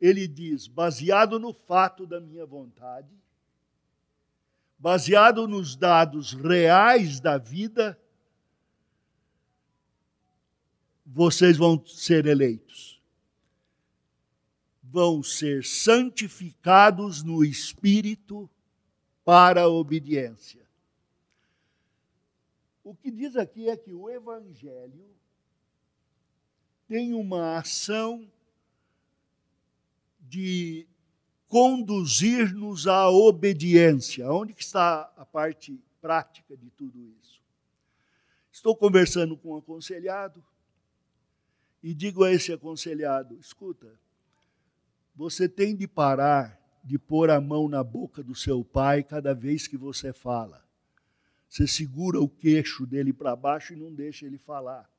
ele 0.00 0.28
diz: 0.28 0.66
baseado 0.66 1.38
no 1.38 1.52
fato 1.52 2.06
da 2.06 2.20
minha 2.20 2.44
vontade, 2.44 3.14
baseado 4.78 5.48
nos 5.48 5.74
dados 5.74 6.32
reais 6.32 7.20
da 7.20 7.38
vida, 7.38 7.98
vocês 11.06 11.56
vão 11.56 11.84
ser 11.86 12.26
eleitos. 12.26 13.00
Vão 14.82 15.22
ser 15.22 15.64
santificados 15.64 17.22
no 17.22 17.44
espírito 17.44 18.48
para 19.24 19.62
a 19.62 19.68
obediência. 19.68 20.64
O 22.84 22.94
que 22.94 23.10
diz 23.10 23.34
aqui 23.34 23.68
é 23.68 23.76
que 23.76 23.92
o 23.92 24.10
evangelho 24.10 25.04
tem 26.88 27.14
uma 27.14 27.58
ação 27.58 28.28
de 30.20 30.86
conduzir-nos 31.48 32.86
à 32.86 33.08
obediência. 33.08 34.30
Onde 34.30 34.52
que 34.52 34.62
está 34.62 35.12
a 35.16 35.24
parte 35.24 35.80
prática 36.00 36.56
de 36.56 36.70
tudo 36.70 36.98
isso? 37.20 37.40
Estou 38.50 38.76
conversando 38.76 39.36
com 39.36 39.52
um 39.52 39.58
aconselhado 39.58 40.44
e 41.82 41.94
digo 41.94 42.24
a 42.24 42.32
esse 42.32 42.52
aconselhado: 42.52 43.36
escuta, 43.38 43.86
você 45.14 45.48
tem 45.48 45.76
de 45.76 45.86
parar 45.86 46.60
de 46.82 46.98
pôr 46.98 47.30
a 47.30 47.40
mão 47.40 47.68
na 47.68 47.82
boca 47.82 48.22
do 48.22 48.34
seu 48.34 48.62
pai 48.62 49.02
cada 49.02 49.34
vez 49.34 49.66
que 49.66 49.76
você 49.76 50.12
fala. 50.12 50.62
Você 51.48 51.66
segura 51.66 52.20
o 52.20 52.28
queixo 52.28 52.84
dele 52.84 53.12
para 53.12 53.34
baixo 53.34 53.72
e 53.72 53.76
não 53.76 53.92
deixa 53.92 54.26
ele 54.26 54.38
falar. 54.38 54.90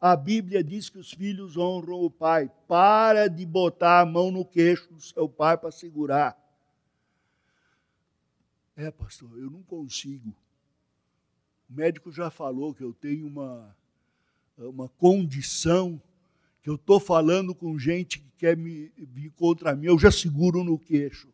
A 0.00 0.14
Bíblia 0.14 0.62
diz 0.62 0.88
que 0.88 0.98
os 0.98 1.12
filhos 1.12 1.56
honram 1.56 2.00
o 2.00 2.10
pai. 2.10 2.50
Para 2.68 3.28
de 3.28 3.44
botar 3.44 4.00
a 4.00 4.06
mão 4.06 4.30
no 4.30 4.44
queixo 4.44 4.92
do 4.92 5.00
seu 5.00 5.28
pai 5.28 5.58
para 5.58 5.72
segurar. 5.72 6.38
É, 8.76 8.92
pastor, 8.92 9.30
eu 9.36 9.50
não 9.50 9.62
consigo. 9.64 10.32
O 11.68 11.72
médico 11.74 12.12
já 12.12 12.30
falou 12.30 12.72
que 12.72 12.82
eu 12.82 12.92
tenho 12.92 13.26
uma, 13.26 13.76
uma 14.56 14.88
condição, 14.88 16.00
que 16.62 16.70
eu 16.70 16.76
estou 16.76 17.00
falando 17.00 17.52
com 17.52 17.76
gente 17.76 18.20
que 18.20 18.30
quer 18.38 18.56
me 18.56 18.92
vir 18.96 19.30
contra 19.32 19.74
mim, 19.74 19.86
eu 19.86 19.98
já 19.98 20.12
seguro 20.12 20.62
no 20.62 20.78
queixo. 20.78 21.28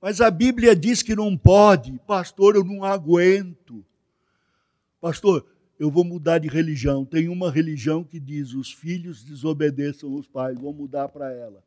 Mas 0.00 0.20
a 0.20 0.30
Bíblia 0.30 0.74
diz 0.74 1.02
que 1.02 1.14
não 1.14 1.36
pode. 1.36 1.98
Pastor, 2.06 2.56
eu 2.56 2.64
não 2.64 2.84
aguento. 2.84 3.84
Pastor, 5.00 5.46
eu 5.78 5.90
vou 5.90 6.04
mudar 6.04 6.38
de 6.38 6.48
religião. 6.48 7.04
Tem 7.04 7.28
uma 7.28 7.50
religião 7.50 8.02
que 8.02 8.18
diz: 8.18 8.52
os 8.52 8.72
filhos 8.72 9.22
desobedeçam 9.22 10.12
os 10.14 10.26
pais, 10.26 10.58
vou 10.58 10.72
mudar 10.72 11.08
para 11.08 11.32
ela. 11.32 11.62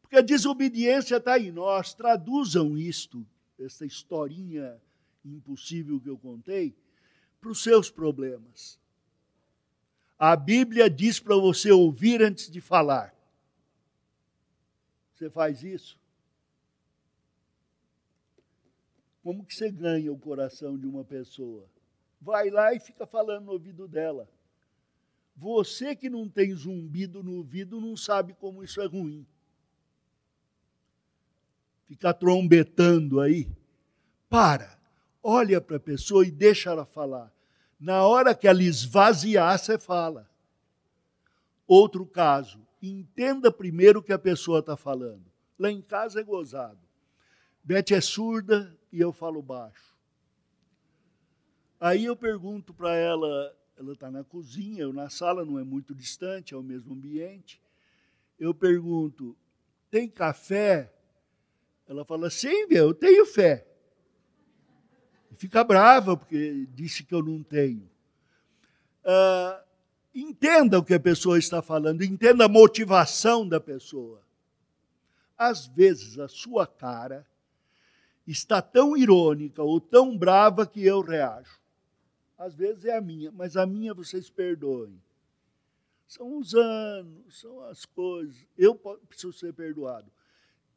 Porque 0.00 0.16
a 0.16 0.22
desobediência 0.22 1.16
está 1.16 1.38
em 1.38 1.50
nós. 1.50 1.92
Traduzam 1.92 2.78
isto, 2.78 3.26
essa 3.58 3.84
historinha 3.84 4.80
impossível 5.24 6.00
que 6.00 6.08
eu 6.08 6.16
contei, 6.16 6.76
para 7.40 7.50
os 7.50 7.62
seus 7.62 7.90
problemas. 7.90 8.78
A 10.18 10.36
Bíblia 10.36 10.88
diz 10.88 11.18
para 11.18 11.34
você 11.34 11.70
ouvir 11.70 12.22
antes 12.22 12.50
de 12.50 12.60
falar. 12.60 13.14
Você 15.14 15.28
faz 15.28 15.62
isso? 15.62 15.98
Como 19.22 19.44
que 19.44 19.54
você 19.54 19.70
ganha 19.70 20.12
o 20.12 20.18
coração 20.18 20.78
de 20.78 20.86
uma 20.86 21.04
pessoa? 21.04 21.66
Vai 22.20 22.50
lá 22.50 22.74
e 22.74 22.80
fica 22.80 23.06
falando 23.06 23.46
no 23.46 23.52
ouvido 23.52 23.86
dela. 23.86 24.28
Você 25.36 25.94
que 25.94 26.08
não 26.08 26.28
tem 26.28 26.54
zumbido 26.54 27.22
no 27.22 27.36
ouvido 27.36 27.80
não 27.80 27.96
sabe 27.96 28.32
como 28.34 28.64
isso 28.64 28.80
é 28.80 28.86
ruim. 28.86 29.26
Ficar 31.86 32.14
trombetando 32.14 33.20
aí. 33.20 33.48
Para. 34.28 34.76
Olha 35.22 35.60
para 35.60 35.76
a 35.76 35.80
pessoa 35.80 36.26
e 36.26 36.30
deixa 36.30 36.70
ela 36.70 36.86
falar. 36.86 37.32
Na 37.78 38.04
hora 38.04 38.34
que 38.34 38.48
ela 38.48 38.62
esvaziar, 38.62 39.58
você 39.58 39.78
fala. 39.78 40.28
Outro 41.66 42.06
caso, 42.06 42.60
entenda 42.80 43.50
primeiro 43.50 43.98
o 43.98 44.02
que 44.02 44.12
a 44.12 44.18
pessoa 44.18 44.60
está 44.60 44.76
falando. 44.76 45.24
Lá 45.58 45.70
em 45.70 45.82
casa 45.82 46.20
é 46.20 46.22
gozado. 46.22 46.78
Beth 47.62 47.90
é 47.90 48.00
surda 48.00 48.74
e 48.92 49.00
eu 49.00 49.12
falo 49.12 49.42
baixo. 49.42 49.95
Aí 51.80 52.04
eu 52.04 52.16
pergunto 52.16 52.72
para 52.72 52.94
ela, 52.94 53.54
ela 53.76 53.92
está 53.92 54.10
na 54.10 54.24
cozinha, 54.24 54.82
eu 54.82 54.92
na 54.92 55.10
sala, 55.10 55.44
não 55.44 55.58
é 55.58 55.64
muito 55.64 55.94
distante, 55.94 56.54
é 56.54 56.56
o 56.56 56.62
mesmo 56.62 56.94
ambiente. 56.94 57.60
Eu 58.38 58.54
pergunto, 58.54 59.36
tem 59.90 60.08
café? 60.08 60.92
Ela 61.88 62.04
fala, 62.04 62.30
sim, 62.30 62.66
eu 62.70 62.92
tenho 62.94 63.24
fé 63.26 63.66
fica 65.36 65.62
brava 65.62 66.16
porque 66.16 66.66
disse 66.74 67.04
que 67.04 67.14
eu 67.14 67.22
não 67.22 67.42
tenho. 67.42 67.88
Uh, 69.04 69.62
entenda 70.14 70.78
o 70.78 70.84
que 70.84 70.94
a 70.94 71.00
pessoa 71.00 71.38
está 71.38 71.62
falando, 71.62 72.02
entenda 72.02 72.46
a 72.46 72.48
motivação 72.48 73.48
da 73.48 73.60
pessoa. 73.60 74.20
Às 75.38 75.66
vezes 75.66 76.18
a 76.18 76.28
sua 76.28 76.66
cara 76.66 77.26
está 78.26 78.60
tão 78.60 78.96
irônica 78.96 79.62
ou 79.62 79.80
tão 79.80 80.16
brava 80.16 80.66
que 80.66 80.84
eu 80.84 81.00
reajo. 81.00 81.60
Às 82.38 82.54
vezes 82.54 82.84
é 82.84 82.96
a 82.96 83.00
minha, 83.00 83.30
mas 83.32 83.56
a 83.56 83.66
minha 83.66 83.94
vocês 83.94 84.28
perdoem. 84.28 85.00
São 86.06 86.38
os 86.38 86.54
anos, 86.54 87.40
são 87.40 87.60
as 87.62 87.84
coisas. 87.84 88.36
Eu 88.56 88.74
preciso 88.74 89.32
ser 89.32 89.52
perdoado. 89.52 90.10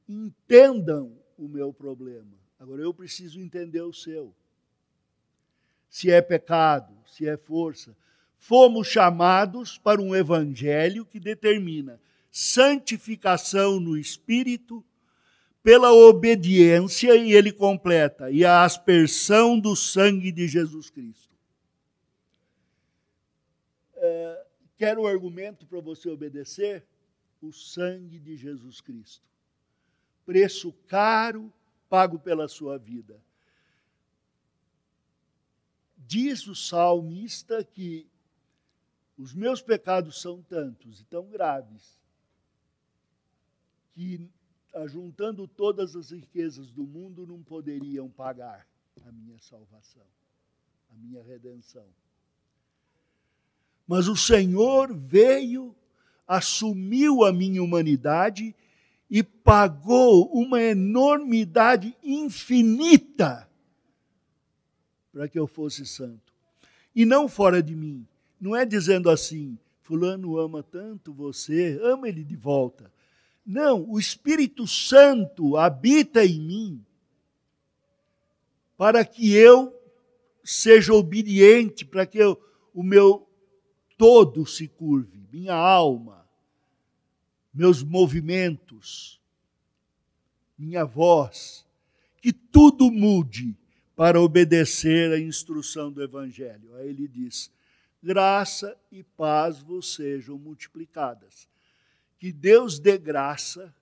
Entendam 0.07 1.15
o 1.37 1.47
meu 1.47 1.71
problema. 1.71 2.37
Agora 2.59 2.81
eu 2.81 2.93
preciso 2.93 3.39
entender 3.39 3.81
o 3.81 3.93
seu 3.93 4.33
se 5.89 6.11
é 6.11 6.21
pecado, 6.21 6.93
se 7.05 7.27
é 7.27 7.35
força. 7.35 7.95
Fomos 8.37 8.87
chamados 8.87 9.77
para 9.77 10.01
um 10.01 10.15
evangelho 10.15 11.05
que 11.05 11.19
determina 11.19 11.99
santificação 12.31 13.79
no 13.79 13.97
espírito 13.97 14.85
pela 15.61 15.91
obediência, 15.91 17.15
e 17.15 17.33
ele 17.33 17.51
completa, 17.51 18.31
e 18.31 18.45
a 18.45 18.63
aspersão 18.63 19.59
do 19.59 19.75
sangue 19.75 20.31
de 20.31 20.47
Jesus 20.47 20.89
Cristo. 20.89 21.28
É, 24.01 24.45
quer 24.77 24.97
o 24.97 25.05
argumento 25.05 25.65
para 25.65 25.79
você 25.79 26.09
obedecer? 26.09 26.85
O 27.41 27.51
sangue 27.51 28.19
de 28.19 28.35
Jesus 28.35 28.81
Cristo. 28.81 29.25
Preço 30.25 30.73
caro 30.87 31.51
pago 31.89 32.19
pela 32.19 32.47
sua 32.47 32.77
vida. 32.77 33.19
Diz 35.97 36.47
o 36.47 36.55
salmista 36.55 37.63
que 37.63 38.07
os 39.17 39.33
meus 39.33 39.61
pecados 39.61 40.21
são 40.21 40.41
tantos 40.41 41.01
e 41.01 41.05
tão 41.05 41.27
graves 41.29 41.99
que, 43.91 44.29
ajuntando 44.73 45.47
todas 45.47 45.95
as 45.95 46.11
riquezas 46.11 46.71
do 46.71 46.83
mundo, 46.83 47.27
não 47.27 47.43
poderiam 47.43 48.09
pagar 48.09 48.65
a 49.05 49.11
minha 49.11 49.37
salvação, 49.39 50.05
a 50.89 50.95
minha 50.95 51.21
redenção. 51.21 51.85
Mas 53.89 54.07
o 54.07 54.15
Senhor 54.15 54.95
veio, 54.95 55.75
assumiu 56.27 57.25
a 57.25 57.33
minha 57.33 57.63
humanidade 57.63 58.55
e 59.09 59.23
pagou 59.23 60.31
uma 60.31 60.61
enormidade 60.61 61.97
infinita 62.03 63.49
para 65.11 65.27
que 65.27 65.39
eu 65.39 65.47
fosse 65.47 65.87
santo. 65.87 66.31
E 66.95 67.03
não 67.03 67.27
fora 67.27 67.63
de 67.63 67.75
mim. 67.75 68.05
Não 68.39 68.55
é 68.55 68.63
dizendo 68.63 69.09
assim, 69.09 69.57
Fulano 69.81 70.37
ama 70.37 70.61
tanto 70.61 71.11
você, 71.11 71.79
ama 71.81 72.07
ele 72.07 72.23
de 72.23 72.35
volta. 72.35 72.91
Não, 73.43 73.89
o 73.89 73.97
Espírito 73.97 74.67
Santo 74.67 75.57
habita 75.57 76.23
em 76.23 76.39
mim 76.39 76.85
para 78.77 79.03
que 79.03 79.33
eu 79.33 79.73
seja 80.43 80.93
obediente, 80.93 81.83
para 81.83 82.05
que 82.05 82.19
eu, 82.19 82.39
o 82.71 82.83
meu 82.83 83.28
todo 83.99 84.45
se 84.45 84.65
curve, 84.65 85.27
minha 85.29 85.53
alma, 85.53 86.25
meus 87.53 87.83
movimentos, 87.83 89.19
minha 90.57 90.85
voz, 90.85 91.67
que 92.21 92.31
tudo 92.31 92.89
mude 92.89 93.57
para 93.97 94.21
obedecer 94.21 95.11
à 95.11 95.19
instrução 95.19 95.91
do 95.91 96.01
Evangelho. 96.01 96.73
Aí 96.77 96.87
ele 96.87 97.09
diz: 97.09 97.51
graça 98.01 98.79
e 98.89 99.03
paz 99.03 99.59
vos 99.59 99.93
sejam 99.95 100.37
multiplicadas. 100.37 101.49
Que 102.17 102.31
Deus 102.31 102.79
dê 102.79 102.97
graça 102.97 103.75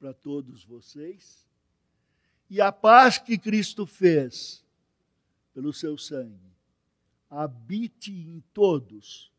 para 0.00 0.14
todos 0.14 0.64
vocês 0.64 1.46
e 2.48 2.58
a 2.58 2.72
paz 2.72 3.18
que 3.18 3.36
Cristo 3.36 3.84
fez 3.84 4.64
pelo 5.52 5.74
seu 5.74 5.98
sangue 5.98 6.55
habite 7.36 8.10
em 8.12 8.40
todos 8.54 9.30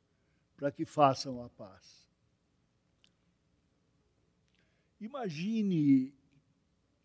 para 0.56 0.72
que 0.72 0.86
façam 0.86 1.44
a 1.44 1.50
paz. 1.50 2.08
Imagine 5.02 6.14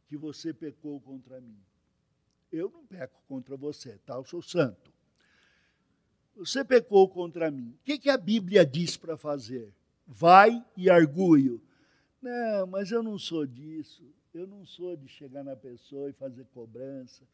que 0.07 0.17
você 0.17 0.53
pecou 0.53 1.01
contra 1.01 1.41
mim. 1.41 1.59
Eu 2.51 2.71
não 2.71 2.85
peco 2.85 3.19
contra 3.27 3.57
você, 3.57 3.99
tá? 4.05 4.15
Eu 4.15 4.25
sou 4.25 4.43
santo. 4.43 4.93
Você 6.37 6.63
pecou 6.63 7.09
contra 7.09 7.51
mim. 7.51 7.71
O 7.81 7.85
que, 7.85 7.99
que 7.99 8.11
a 8.11 8.19
Bíblia 8.19 8.65
diz 8.65 8.97
para 8.97 9.17
fazer? 9.17 9.73
Vai 10.07 10.63
e 10.77 10.91
arguio. 10.91 11.63
Não, 12.21 12.67
mas 12.67 12.91
eu 12.91 13.03
não 13.03 13.19
sou 13.19 13.47
disso. 13.47 14.05
Eu 14.35 14.47
não 14.47 14.65
sou 14.67 14.97
de 14.97 15.09
chegar 15.09 15.43
na 15.43 15.57
pessoa 15.57 16.11
e 16.11 16.15
fazer 16.15 16.45
cobrança. 16.47 17.27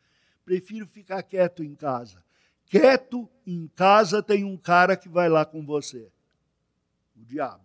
Prefiro 0.44 0.86
ficar 0.86 1.22
quieto 1.24 1.64
em 1.64 1.74
casa. 1.74 2.22
Quieto 2.68 3.28
em 3.46 3.66
casa 3.68 4.22
tem 4.22 4.44
um 4.44 4.56
cara 4.56 4.96
que 4.96 5.08
vai 5.08 5.28
lá 5.28 5.44
com 5.44 5.64
você. 5.64 6.10
O 7.16 7.24
diabo. 7.24 7.64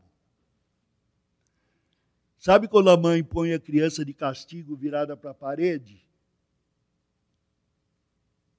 Sabe 2.38 2.68
quando 2.68 2.90
a 2.90 2.98
mãe 2.98 3.24
põe 3.24 3.54
a 3.54 3.60
criança 3.60 4.04
de 4.04 4.14
castigo 4.14 4.76
virada 4.76 5.16
para 5.16 5.32
a 5.32 5.36
parede? 5.36 6.04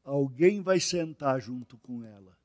alguém 0.05 0.61
vai 0.61 0.79
sentar 0.79 1.41
junto 1.41 1.79
com 1.79 2.05
ela. 2.05 2.37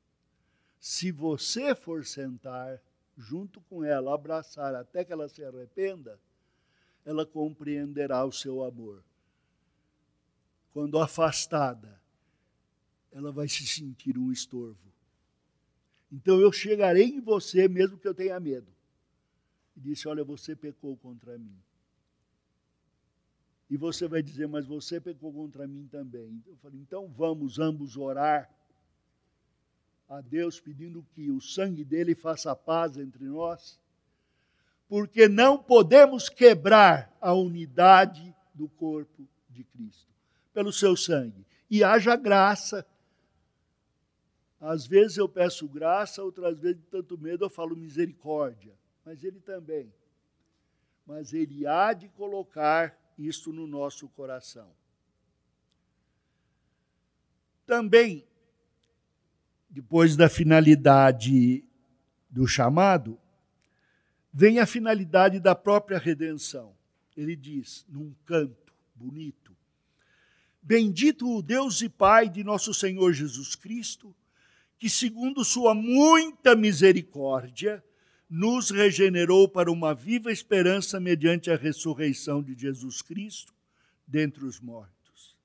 Se 0.80 1.12
você 1.12 1.76
for 1.76 2.06
sentar 2.06 2.82
junto 3.18 3.60
com 3.62 3.84
ela, 3.84 4.16
abraçar 4.16 4.74
até 4.74 5.04
que 5.04 5.12
ela 5.12 5.28
se 5.28 5.44
arrependa, 5.44 6.18
ela 7.06 7.26
compreenderá 7.26 8.24
o 8.24 8.32
seu 8.32 8.64
amor. 8.64 9.04
Quando 10.72 11.00
afastada, 11.00 11.99
ela 13.12 13.32
vai 13.32 13.48
se 13.48 13.66
sentir 13.66 14.18
um 14.18 14.32
estorvo. 14.32 14.78
Então 16.12 16.40
eu 16.40 16.52
chegarei 16.52 17.06
em 17.06 17.20
você, 17.20 17.68
mesmo 17.68 17.98
que 17.98 18.08
eu 18.08 18.14
tenha 18.14 18.40
medo. 18.40 18.68
E 19.76 19.80
disse: 19.80 20.08
Olha, 20.08 20.24
você 20.24 20.56
pecou 20.56 20.98
contra 20.98 21.38
mim. 21.38 21.56
E 23.70 23.78
você 23.78 24.08
vai 24.08 24.24
dizer, 24.24 24.48
mas 24.48 24.66
você 24.66 25.00
pecou 25.00 25.32
contra 25.32 25.68
mim 25.68 25.88
também. 25.92 26.44
Eu 26.48 26.58
falei, 26.58 26.80
então 26.80 27.08
vamos 27.08 27.60
ambos 27.60 27.96
orar 27.96 28.50
a 30.08 30.22
Deus 30.22 30.60
pedindo 30.60 31.06
que 31.14 31.30
o 31.30 31.40
sangue 31.40 31.86
dele 31.86 32.16
faça 32.16 32.56
paz 32.56 32.98
entre 32.98 33.26
nós, 33.26 33.80
porque 34.88 35.28
não 35.28 35.56
podemos 35.56 36.28
quebrar 36.30 37.16
a 37.22 37.32
unidade 37.32 38.34
do 38.56 38.68
corpo 38.68 39.28
de 39.48 39.64
Cristo 39.64 40.10
pelo 40.52 40.74
seu 40.74 40.98
sangue. 40.98 41.46
E 41.70 41.84
haja 41.84 42.16
graça 42.16 42.84
Às 44.60 44.86
vezes 44.86 45.18
eu 45.18 45.30
peço 45.30 45.68
graça, 45.68 46.24
outras 46.24 46.60
vezes, 46.60 46.78
de 46.78 46.88
tanto 46.88 47.18
medo, 47.18 47.46
eu 47.46 47.50
falo 47.50 47.76
misericórdia. 47.76 48.74
Mas 49.06 49.24
ele 49.24 49.40
também. 49.40 49.94
Mas 51.06 51.34
ele 51.34 51.66
há 51.66 51.94
de 51.94 52.10
colocar 52.10 52.98
isso 53.18 53.54
no 53.54 53.66
nosso 53.66 54.08
coração. 54.10 54.70
Também, 57.66 58.26
depois 59.70 60.16
da 60.18 60.28
finalidade 60.28 61.64
do 62.30 62.48
chamado, 62.48 63.20
vem 64.34 64.60
a 64.60 64.66
finalidade 64.66 65.40
da 65.40 65.56
própria 65.56 65.98
redenção. 65.98 66.76
Ele 67.16 67.36
diz, 67.36 67.86
num 67.88 68.14
canto 68.26 68.74
bonito: 68.94 69.56
Bendito 70.62 71.30
o 71.30 71.42
Deus 71.42 71.82
e 71.82 71.90
Pai 71.90 72.30
de 72.30 72.44
nosso 72.44 72.74
Senhor 72.74 73.14
Jesus 73.14 73.56
Cristo, 73.56 74.16
que, 74.80 74.90
segundo 74.90 75.44
Sua 75.44 75.76
muita 75.76 76.56
misericórdia, 76.56 77.84
nos 78.30 78.70
regenerou 78.70 79.50
para 79.50 79.70
uma 79.70 79.94
viva 79.94 80.32
esperança 80.32 81.00
mediante 81.00 81.52
a 81.52 81.58
ressurreição 81.58 82.42
de 82.42 82.56
Jesus 82.56 83.02
Cristo 83.02 83.54
dentre 84.08 84.46
os 84.46 84.60
mortos. 84.60 85.38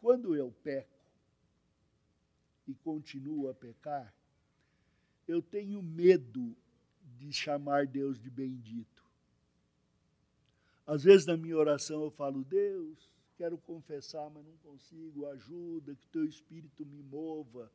Quando 0.00 0.34
eu 0.34 0.50
peco 0.62 0.88
e 2.66 2.74
continuo 2.74 3.48
a 3.48 3.54
pecar, 3.54 4.12
eu 5.28 5.40
tenho 5.40 5.82
medo 5.82 6.56
de 7.16 7.32
chamar 7.32 7.86
Deus 7.86 8.18
de 8.20 8.28
bendito. 8.28 9.04
Às 10.86 11.04
vezes 11.04 11.26
na 11.26 11.36
minha 11.36 11.56
oração 11.56 12.02
eu 12.02 12.10
falo, 12.10 12.44
Deus, 12.44 13.13
quero 13.36 13.58
confessar, 13.58 14.30
mas 14.30 14.44
não 14.44 14.56
consigo, 14.58 15.26
ajuda, 15.26 15.94
que 15.94 16.06
teu 16.08 16.24
espírito 16.24 16.84
me 16.84 17.02
mova. 17.02 17.70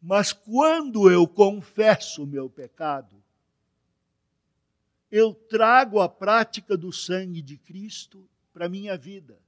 Mas 0.00 0.32
quando 0.32 1.10
eu 1.10 1.26
confesso 1.26 2.24
o 2.24 2.26
meu 2.26 2.48
pecado, 2.50 3.22
eu 5.10 5.32
trago 5.32 6.00
a 6.00 6.08
prática 6.08 6.76
do 6.76 6.92
sangue 6.92 7.40
de 7.40 7.56
Cristo 7.56 8.28
para 8.52 8.66
a 8.66 8.68
minha 8.68 8.96
vida. 8.96 9.38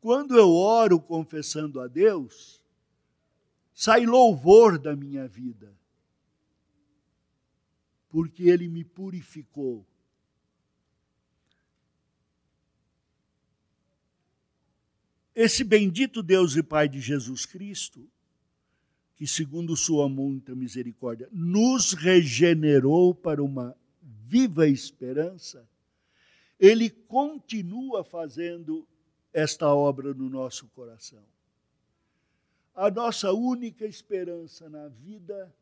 Quando 0.00 0.36
eu 0.36 0.50
oro 0.52 1.00
confessando 1.00 1.80
a 1.80 1.88
Deus, 1.88 2.60
sai 3.74 4.06
louvor 4.06 4.78
da 4.78 4.94
minha 4.94 5.26
vida, 5.26 5.74
porque 8.08 8.44
Ele 8.44 8.68
me 8.68 8.84
purificou. 8.84 9.84
Esse 15.36 15.62
bendito 15.62 16.20
Deus 16.20 16.56
e 16.56 16.62
Pai 16.64 16.88
de 16.88 17.00
Jesus 17.00 17.46
Cristo, 17.46 18.04
que 19.14 19.26
segundo 19.26 19.76
Sua 19.76 20.08
muita 20.08 20.52
misericórdia 20.54 21.28
nos 21.30 21.92
regenerou 21.92 23.14
para 23.14 23.40
uma 23.40 23.76
viva 24.02 24.66
esperança, 24.66 25.64
Ele 26.58 26.90
continua 26.90 28.02
fazendo 28.02 28.84
esta 29.32 29.72
obra 29.72 30.12
no 30.12 30.28
nosso 30.28 30.66
coração 30.68 31.22
a 32.76 32.90
nossa 32.90 33.32
única 33.32 33.86
esperança 33.86 34.68
na 34.68 34.86
vida 34.86 35.52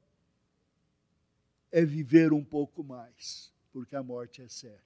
é 1.71 1.85
viver 1.85 2.33
um 2.33 2.45
pouco 2.45 2.83
mais, 2.83 3.53
porque 3.73 3.95
a 3.95 4.03
morte 4.03 4.43
é 4.43 4.49
certa. 4.49 4.83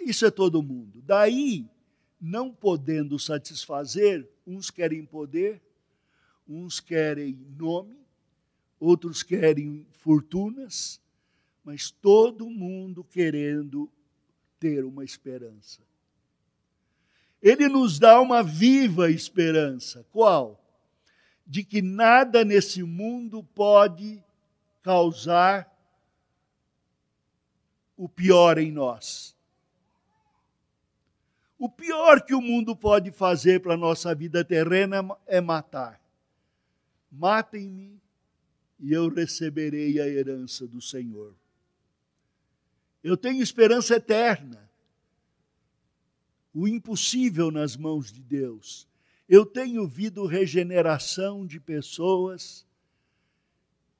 Isso 0.00 0.26
é 0.26 0.30
todo 0.30 0.60
mundo. 0.60 1.00
Daí, 1.02 1.70
não 2.20 2.52
podendo 2.52 3.18
satisfazer, 3.18 4.28
uns 4.46 4.70
querem 4.70 5.04
poder, 5.04 5.60
uns 6.48 6.80
querem 6.80 7.38
nome, 7.56 7.98
outros 8.80 9.22
querem 9.22 9.86
fortunas, 9.90 11.00
mas 11.64 11.90
todo 11.90 12.48
mundo 12.48 13.04
querendo 13.04 13.90
ter 14.58 14.84
uma 14.84 15.04
esperança. 15.04 15.80
Ele 17.40 17.68
nos 17.68 17.98
dá 17.98 18.20
uma 18.20 18.42
viva 18.42 19.10
esperança. 19.10 20.04
Qual? 20.10 20.58
de 21.48 21.64
que 21.64 21.80
nada 21.80 22.44
nesse 22.44 22.82
mundo 22.82 23.42
pode 23.42 24.22
causar 24.82 25.66
o 27.96 28.06
pior 28.06 28.58
em 28.58 28.70
nós. 28.70 29.34
O 31.58 31.68
pior 31.68 32.22
que 32.22 32.34
o 32.34 32.40
mundo 32.40 32.76
pode 32.76 33.10
fazer 33.10 33.60
para 33.60 33.74
a 33.74 33.76
nossa 33.76 34.14
vida 34.14 34.44
terrena 34.44 35.04
é 35.26 35.40
matar. 35.40 36.00
Matem-me 37.10 38.00
e 38.78 38.92
eu 38.92 39.08
receberei 39.08 40.00
a 40.00 40.06
herança 40.06 40.66
do 40.66 40.80
Senhor. 40.80 41.34
Eu 43.02 43.16
tenho 43.16 43.42
esperança 43.42 43.96
eterna. 43.96 44.70
O 46.54 46.68
impossível 46.68 47.50
nas 47.50 47.76
mãos 47.76 48.12
de 48.12 48.22
Deus 48.22 48.88
eu 49.28 49.44
tenho 49.44 49.86
visto 49.86 50.24
regeneração 50.24 51.46
de 51.46 51.60
pessoas 51.60 52.66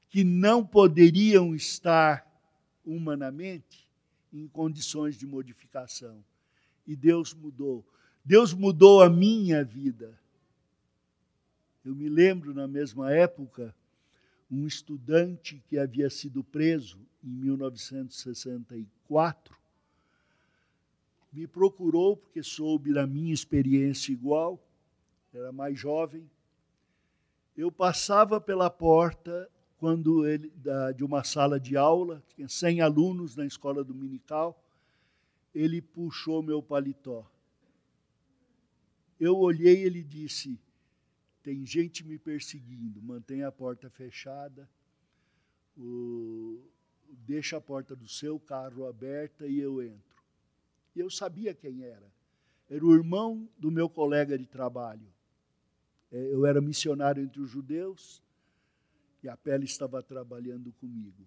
que 0.09 0.25
não 0.25 0.67
poderiam 0.67 1.55
estar 1.55 2.27
humanamente 2.83 3.87
em 4.33 4.49
condições 4.49 5.19
de 5.19 5.27
modificação. 5.27 6.25
E 6.89 6.97
Deus 6.97 7.33
mudou. 7.33 7.87
Deus 8.25 8.53
mudou 8.53 9.01
a 9.01 9.09
minha 9.09 9.63
vida. 9.63 10.19
Eu 11.85 11.95
me 11.95 12.09
lembro, 12.09 12.53
na 12.53 12.67
mesma 12.67 13.13
época, 13.13 13.73
um 14.51 14.67
estudante 14.67 15.63
que 15.69 15.79
havia 15.79 16.11
sido 16.11 16.43
preso 16.43 16.99
em 17.23 17.29
1964 17.29 19.57
me 21.33 21.47
procurou 21.47 22.17
porque 22.17 22.43
soube 22.43 22.93
da 22.93 23.07
minha 23.07 23.33
experiência 23.33 24.13
igual 24.13 24.63
era 25.33 25.53
mais 25.53 25.79
jovem. 25.79 26.29
Eu 27.57 27.71
passava 27.71 28.41
pela 28.41 28.71
porta 28.71 29.49
quando 29.79 30.27
ele 30.27 30.51
da, 30.57 30.91
de 30.91 31.05
uma 31.05 31.23
sala 31.23 31.61
de 31.61 31.77
aula, 31.77 32.23
tinha 32.35 32.49
100 32.49 32.81
alunos 32.81 33.37
na 33.37 33.47
escola 33.47 33.85
dominical, 33.85 34.61
ele 35.55 35.81
puxou 35.81 36.43
meu 36.43 36.63
paletó. 36.63 37.31
Eu 39.19 39.37
olhei 39.37 39.83
e 39.83 39.85
ele 39.85 40.03
disse: 40.03 40.59
Tem 41.43 41.65
gente 41.67 42.05
me 42.05 42.19
perseguindo, 42.19 43.03
mantenha 43.03 43.49
a 43.49 43.53
porta 43.53 43.91
fechada, 43.91 44.69
o, 45.77 46.61
deixa 47.27 47.57
a 47.57 47.61
porta 47.61 47.97
do 47.97 48.09
seu 48.09 48.39
carro 48.39 48.87
aberta 48.87 49.47
e 49.47 49.59
eu 49.59 49.83
entro. 49.83 50.23
E 50.95 51.01
eu 51.01 51.11
sabia 51.11 51.55
quem 51.55 51.83
era. 51.83 52.13
Era 52.71 52.85
o 52.85 52.95
irmão 52.95 53.49
do 53.59 53.71
meu 53.71 53.89
colega 53.89 54.37
de 54.39 54.47
trabalho. 54.47 55.07
É, 56.11 56.33
eu 56.33 56.45
era 56.47 56.61
missionário 56.61 57.23
entre 57.23 57.41
os 57.41 57.51
judeus 57.51 58.23
e 59.23 59.29
a 59.29 59.37
pele 59.37 59.65
estava 59.65 60.03
trabalhando 60.03 60.73
comigo. 60.73 61.27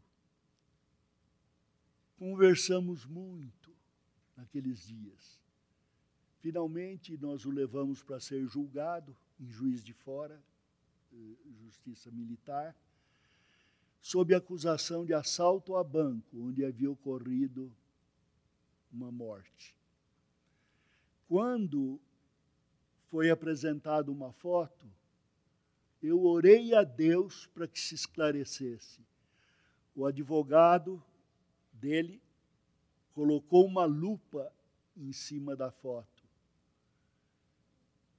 Conversamos 2.17 3.05
muito 3.05 3.60
naqueles 4.35 4.85
dias. 4.85 5.39
Finalmente, 6.39 7.17
nós 7.17 7.45
o 7.45 7.51
levamos 7.51 8.01
para 8.01 8.19
ser 8.19 8.45
julgado 8.47 9.15
em 9.39 9.49
Juiz 9.49 9.83
de 9.83 9.93
Fora, 9.93 10.41
eh, 11.13 11.35
Justiça 11.63 12.09
Militar, 12.11 12.75
sob 14.01 14.33
acusação 14.33 15.05
de 15.05 15.13
assalto 15.13 15.75
a 15.75 15.83
banco, 15.83 16.47
onde 16.47 16.65
havia 16.65 16.89
ocorrido 16.89 17.71
uma 18.91 19.11
morte. 19.11 19.75
Quando 21.27 21.99
foi 23.09 23.29
apresentada 23.29 24.11
uma 24.11 24.33
foto, 24.33 24.89
eu 26.01 26.23
orei 26.23 26.73
a 26.73 26.83
Deus 26.83 27.45
para 27.47 27.67
que 27.67 27.79
se 27.79 27.93
esclarecesse. 27.93 29.05
O 29.95 30.05
advogado 30.05 31.01
dele 31.71 32.19
colocou 33.13 33.65
uma 33.65 33.85
lupa 33.85 34.51
em 34.95 35.11
cima 35.11 35.55
da 35.55 35.71
foto. 35.71 36.23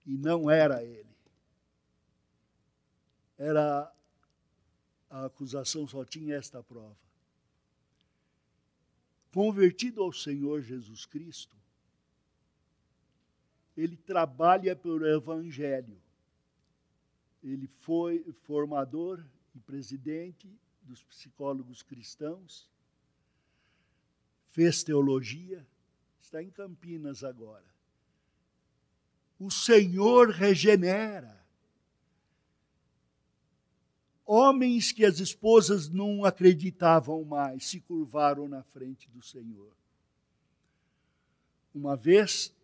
E 0.07 0.17
não 0.17 0.51
era 0.51 0.83
ele. 0.85 1.13
Era 3.39 3.93
a 5.09 5.27
acusação 5.27 5.87
só 5.87 6.05
tinha 6.05 6.37
esta 6.37 6.63
prova. 6.63 6.97
Convertido 9.33 10.03
ao 10.03 10.13
Senhor 10.13 10.63
Jesus 10.63 11.07
Cristo, 11.07 11.57
ele 13.77 13.97
trabalha 13.97 14.75
pelo 14.77 15.07
Evangelho. 15.07 16.01
Ele 17.43 17.67
foi 17.67 18.25
formador 18.45 19.25
e 19.55 19.61
presidente 19.61 20.49
dos 20.83 21.03
psicólogos 21.03 21.83
cristãos, 21.83 22.71
fez 24.53 24.85
teologia, 24.85 25.67
está 26.21 26.43
em 26.43 26.51
Campinas 26.51 27.25
agora. 27.25 27.65
O 29.39 29.51
Senhor 29.51 30.29
regenera. 30.31 31.43
Homens 34.25 34.93
que 34.93 35.05
as 35.05 35.19
esposas 35.19 35.89
não 35.89 36.25
acreditavam 36.25 37.25
mais 37.25 37.67
se 37.67 37.81
curvaram 37.81 38.47
na 38.47 38.63
frente 38.63 39.11
do 39.11 39.21
Senhor. 39.21 39.73
Uma 41.75 41.97
vez, 41.97 42.55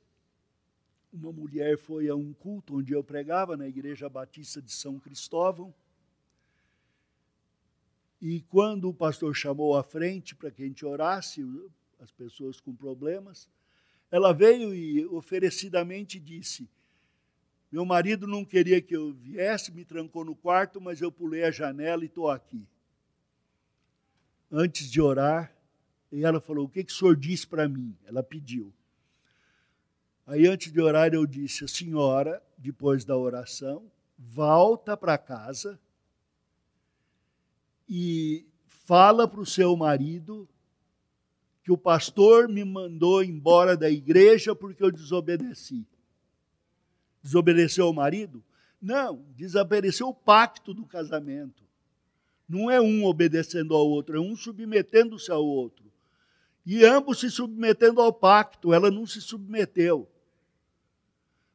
uma 1.13 1.33
mulher 1.33 1.79
foi 1.79 2.09
a 2.09 2.15
um 2.15 2.33
culto 2.33 2.77
onde 2.77 2.93
eu 2.93 3.03
pregava, 3.03 3.57
na 3.57 3.67
Igreja 3.67 4.09
Batista 4.09 4.63
de 4.63 4.73
São 4.73 5.01
Cristóvão. 5.01 5.75
E 8.21 8.43
quando 8.43 8.89
o 8.89 8.95
pastor 8.95 9.35
chamou 9.35 9.77
à 9.77 9.83
frente 9.83 10.35
para 10.35 10.51
que 10.51 10.63
a 10.63 10.67
gente 10.67 10.85
orasse, 10.85 11.43
as 11.99 12.11
pessoas 12.13 12.61
com 12.61 12.75
problemas, 12.75 13.49
ela 14.11 14.33
veio 14.33 14.75
e 14.75 15.05
oferecidamente 15.07 16.19
disse: 16.19 16.69
Meu 17.71 17.85
marido 17.85 18.27
não 18.27 18.45
queria 18.45 18.81
que 18.81 18.97
eu 18.97 19.13
viesse, 19.13 19.73
me 19.73 19.85
trancou 19.85 20.25
no 20.25 20.35
quarto, 20.35 20.81
mas 20.81 21.01
eu 21.01 21.13
pulei 21.13 21.45
a 21.45 21.51
janela 21.51 22.03
e 22.03 22.07
estou 22.07 22.31
aqui. 22.31 22.67
Antes 24.51 24.91
de 24.91 25.01
orar, 25.01 25.55
e 26.11 26.25
ela 26.25 26.41
falou: 26.41 26.67
O 26.67 26.69
que, 26.69 26.85
que 26.85 26.93
o 26.93 26.97
senhor 26.97 27.17
disse 27.17 27.47
para 27.47 27.69
mim? 27.69 27.97
Ela 28.07 28.23
pediu. 28.23 28.73
Aí, 30.27 30.47
antes 30.47 30.73
de 30.73 30.81
orar, 30.81 31.13
eu 31.13 31.27
disse: 31.27 31.65
A 31.65 31.69
senhora, 31.69 32.43
depois 32.57 33.05
da 33.05 33.17
oração, 33.17 33.91
volta 34.19 34.97
para 34.97 35.19
casa 35.19 35.79
e 37.89 38.47
fala 38.67 39.29
para 39.29 39.41
o 39.41 39.47
seu 39.47 39.77
marido 39.77 40.49
que 41.69 41.73
o 41.73 41.77
pastor 41.77 42.49
me 42.49 42.65
mandou 42.65 43.23
embora 43.23 43.77
da 43.77 43.91
igreja 43.91 44.55
porque 44.55 44.83
eu 44.83 44.91
desobedeci. 44.91 45.85
Desobedeceu 47.23 47.91
o 47.91 47.93
marido? 47.93 48.43
Não, 48.81 49.23
desobedeceu 49.37 50.09
o 50.09 50.15
pacto 50.15 50.73
do 50.73 50.87
casamento. 50.87 51.63
Não 52.49 52.71
é 52.71 52.81
um 52.81 53.05
obedecendo 53.05 53.75
ao 53.75 53.87
outro, 53.87 54.17
é 54.17 54.19
um 54.19 54.35
submetendo-se 54.35 55.31
ao 55.31 55.45
outro. 55.45 55.85
E 56.65 56.87
ambos 56.87 57.21
se 57.21 57.31
submetendo 57.31 58.01
ao 58.01 58.15
pacto, 58.15 58.73
ela 58.73 58.91
não 58.91 59.07
se 59.07 59.21
submeteu. 59.21 60.09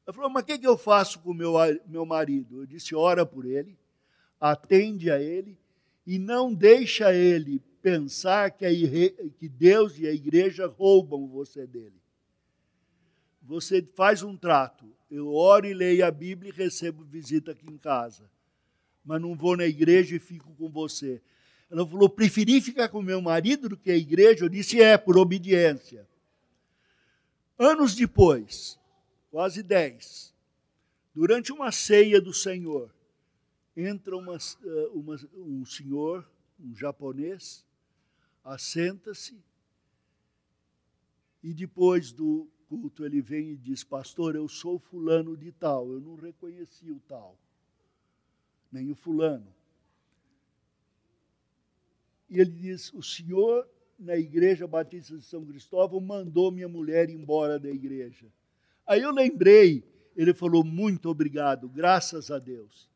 Ela 0.05 0.13
falou, 0.13 0.29
mas 0.29 0.43
o 0.43 0.45
que, 0.45 0.59
que 0.59 0.67
eu 0.67 0.77
faço 0.77 1.21
com 1.21 1.31
o 1.31 1.33
meu, 1.33 1.53
meu 1.87 2.05
marido? 2.05 2.61
Eu 2.61 2.65
disse, 2.67 2.93
ora 2.93 3.25
por 3.25 3.45
ele, 3.45 3.75
atende 4.39 5.09
a 5.09 5.19
ele 5.19 5.57
e 6.05 6.19
não 6.19 6.53
deixa 6.53 7.11
ele 7.11 7.63
pensar 7.83 8.49
que, 8.51 9.09
que 9.37 9.49
Deus 9.49 9.99
e 9.99 10.07
a 10.07 10.13
igreja 10.13 10.65
roubam 10.65 11.27
você 11.27 11.67
dele. 11.67 12.01
Você 13.41 13.85
faz 13.93 14.23
um 14.23 14.37
trato. 14.37 14.89
Eu 15.11 15.33
oro 15.33 15.67
e 15.67 15.73
leio 15.73 16.05
a 16.05 16.09
Bíblia 16.09 16.49
e 16.49 16.55
recebo 16.55 17.03
visita 17.03 17.51
aqui 17.51 17.69
em 17.69 17.77
casa. 17.77 18.31
Mas 19.03 19.21
não 19.21 19.35
vou 19.35 19.57
na 19.57 19.65
igreja 19.65 20.15
e 20.15 20.19
fico 20.19 20.55
com 20.55 20.69
você. 20.69 21.21
Ela 21.69 21.85
falou: 21.85 22.07
preferi 22.09 22.61
ficar 22.61 22.87
com 22.87 23.01
meu 23.01 23.21
marido 23.21 23.67
do 23.67 23.75
que 23.75 23.91
a 23.91 23.97
igreja. 23.97 24.45
Eu 24.45 24.49
disse: 24.49 24.81
é, 24.81 24.97
por 24.97 25.17
obediência. 25.17 26.07
Anos 27.59 27.93
depois, 27.93 28.79
quase 29.29 29.61
dez, 29.61 30.33
durante 31.13 31.51
uma 31.51 31.71
ceia 31.71 32.21
do 32.21 32.33
Senhor, 32.33 32.89
entra 33.75 34.15
uma, 34.15 34.35
eh, 34.37 34.89
uma, 34.93 35.15
um 35.35 35.65
senhor, 35.65 36.27
um 36.59 36.75
japonês, 36.75 37.65
assenta-se 38.43 39.41
e 41.41 41.53
depois 41.53 42.11
do 42.11 42.47
culto 42.67 43.05
ele 43.05 43.21
vem 43.21 43.51
e 43.51 43.57
diz: 43.57 43.83
Pastor, 43.83 44.35
eu 44.35 44.47
sou 44.47 44.79
fulano 44.79 45.37
de 45.37 45.51
tal. 45.51 45.91
Eu 45.91 45.99
não 45.99 46.15
reconheci 46.15 46.91
o 46.91 46.99
tal, 47.01 47.37
nem 48.71 48.89
o 48.89 48.95
fulano. 48.95 49.53
E 52.29 52.39
ele 52.39 52.51
diz: 52.51 52.91
O 52.93 53.03
senhor, 53.03 53.67
na 53.99 54.17
igreja 54.17 54.65
Batista 54.65 55.17
de 55.17 55.23
São 55.23 55.45
Cristóvão, 55.45 55.99
mandou 55.99 56.51
minha 56.51 56.67
mulher 56.67 57.09
embora 57.09 57.59
da 57.59 57.69
igreja. 57.69 58.25
Aí 58.87 59.01
eu 59.01 59.11
lembrei, 59.11 59.83
ele 60.15 60.33
falou: 60.33 60.63
Muito 60.63 61.09
obrigado, 61.09 61.69
graças 61.69 62.31
a 62.31 62.39
Deus. 62.39 62.89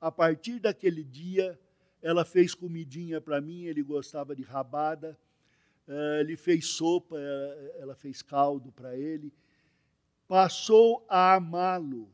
A 0.00 0.12
partir 0.12 0.60
daquele 0.60 1.02
dia, 1.02 1.58
ela 2.06 2.24
fez 2.24 2.54
comidinha 2.54 3.20
para 3.20 3.40
mim, 3.40 3.64
ele 3.64 3.82
gostava 3.82 4.36
de 4.36 4.44
rabada. 4.44 5.18
Uh, 5.88 6.20
ele 6.20 6.36
fez 6.36 6.66
sopa, 6.66 7.16
uh, 7.16 7.80
ela 7.80 7.96
fez 7.96 8.22
caldo 8.22 8.70
para 8.70 8.96
ele. 8.96 9.32
Passou 10.28 11.04
a 11.08 11.34
amá-lo. 11.34 12.08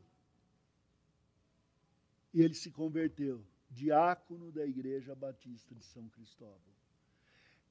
E 2.33 2.41
ele 2.41 2.55
se 2.55 2.71
converteu, 2.71 3.39
diácono 3.69 4.51
da 4.51 4.65
Igreja 4.65 5.13
Batista 5.13 5.75
de 5.75 5.85
São 5.85 6.07
Cristóvão. 6.07 6.57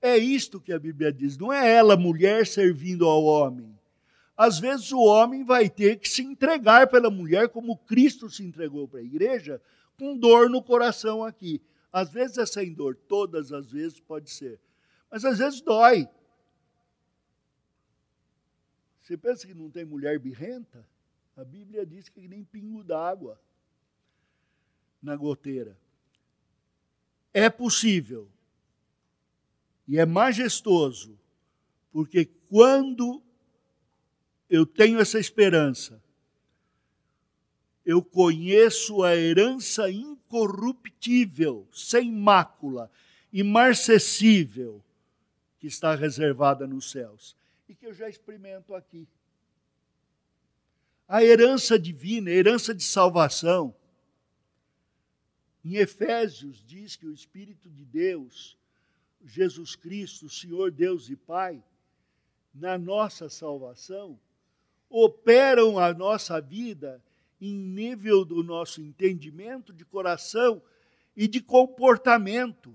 É 0.00 0.16
isto 0.16 0.60
que 0.60 0.72
a 0.72 0.78
Bíblia 0.78 1.12
diz, 1.12 1.36
não 1.36 1.52
é 1.52 1.74
ela, 1.74 1.96
mulher, 1.96 2.46
servindo 2.46 3.04
ao 3.04 3.24
homem. 3.24 3.76
Às 4.36 4.60
vezes 4.60 4.92
o 4.92 5.00
homem 5.00 5.42
vai 5.42 5.68
ter 5.68 5.98
que 5.98 6.08
se 6.08 6.22
entregar 6.22 6.86
pela 6.86 7.10
mulher, 7.10 7.48
como 7.48 7.76
Cristo 7.78 8.30
se 8.30 8.44
entregou 8.44 8.86
para 8.86 9.00
a 9.00 9.04
igreja, 9.04 9.60
com 9.98 10.16
dor 10.16 10.48
no 10.48 10.62
coração 10.62 11.24
aqui. 11.24 11.60
Às 11.92 12.10
vezes 12.10 12.38
é 12.38 12.46
sem 12.46 12.72
dor, 12.72 12.96
todas 12.96 13.52
as 13.52 13.70
vezes 13.70 14.00
pode 14.00 14.30
ser. 14.30 14.58
Mas 15.10 15.24
às 15.24 15.38
vezes 15.38 15.60
dói. 15.60 16.08
Você 19.02 19.16
pensa 19.16 19.46
que 19.46 19.52
não 19.52 19.70
tem 19.70 19.84
mulher 19.84 20.18
birrenta? 20.18 20.88
A 21.36 21.44
Bíblia 21.44 21.84
diz 21.84 22.08
que 22.08 22.26
nem 22.26 22.44
pingo 22.44 22.82
d'água 22.82 23.40
na 25.02 25.16
goteira. 25.16 25.78
É 27.34 27.50
possível. 27.50 28.30
E 29.86 29.98
é 29.98 30.06
majestoso, 30.06 31.18
porque 31.90 32.26
quando 32.48 33.22
eu 34.48 34.64
tenho 34.64 35.00
essa 35.00 35.18
esperança, 35.18 36.02
eu 37.92 38.02
conheço 38.02 39.02
a 39.02 39.14
herança 39.14 39.90
incorruptível, 39.90 41.68
sem 41.72 42.10
mácula, 42.10 42.90
imarcessível, 43.30 44.82
que 45.58 45.66
está 45.66 45.94
reservada 45.94 46.66
nos 46.66 46.90
céus 46.90 47.36
e 47.68 47.74
que 47.74 47.86
eu 47.86 47.92
já 47.92 48.08
experimento 48.08 48.74
aqui. 48.74 49.06
A 51.06 51.22
herança 51.22 51.78
divina, 51.78 52.30
a 52.30 52.34
herança 52.34 52.74
de 52.74 52.82
salvação. 52.82 53.74
Em 55.62 55.76
Efésios 55.76 56.64
diz 56.66 56.96
que 56.96 57.06
o 57.06 57.12
Espírito 57.12 57.68
de 57.68 57.84
Deus, 57.84 58.56
Jesus 59.22 59.76
Cristo, 59.76 60.28
Senhor 60.30 60.70
Deus 60.70 61.10
e 61.10 61.16
Pai, 61.16 61.62
na 62.54 62.78
nossa 62.78 63.28
salvação, 63.28 64.18
operam 64.88 65.78
a 65.78 65.92
nossa 65.92 66.40
vida 66.40 67.02
em 67.42 67.52
nível 67.52 68.24
do 68.24 68.40
nosso 68.44 68.80
entendimento, 68.80 69.72
de 69.72 69.84
coração 69.84 70.62
e 71.16 71.26
de 71.26 71.40
comportamento. 71.40 72.72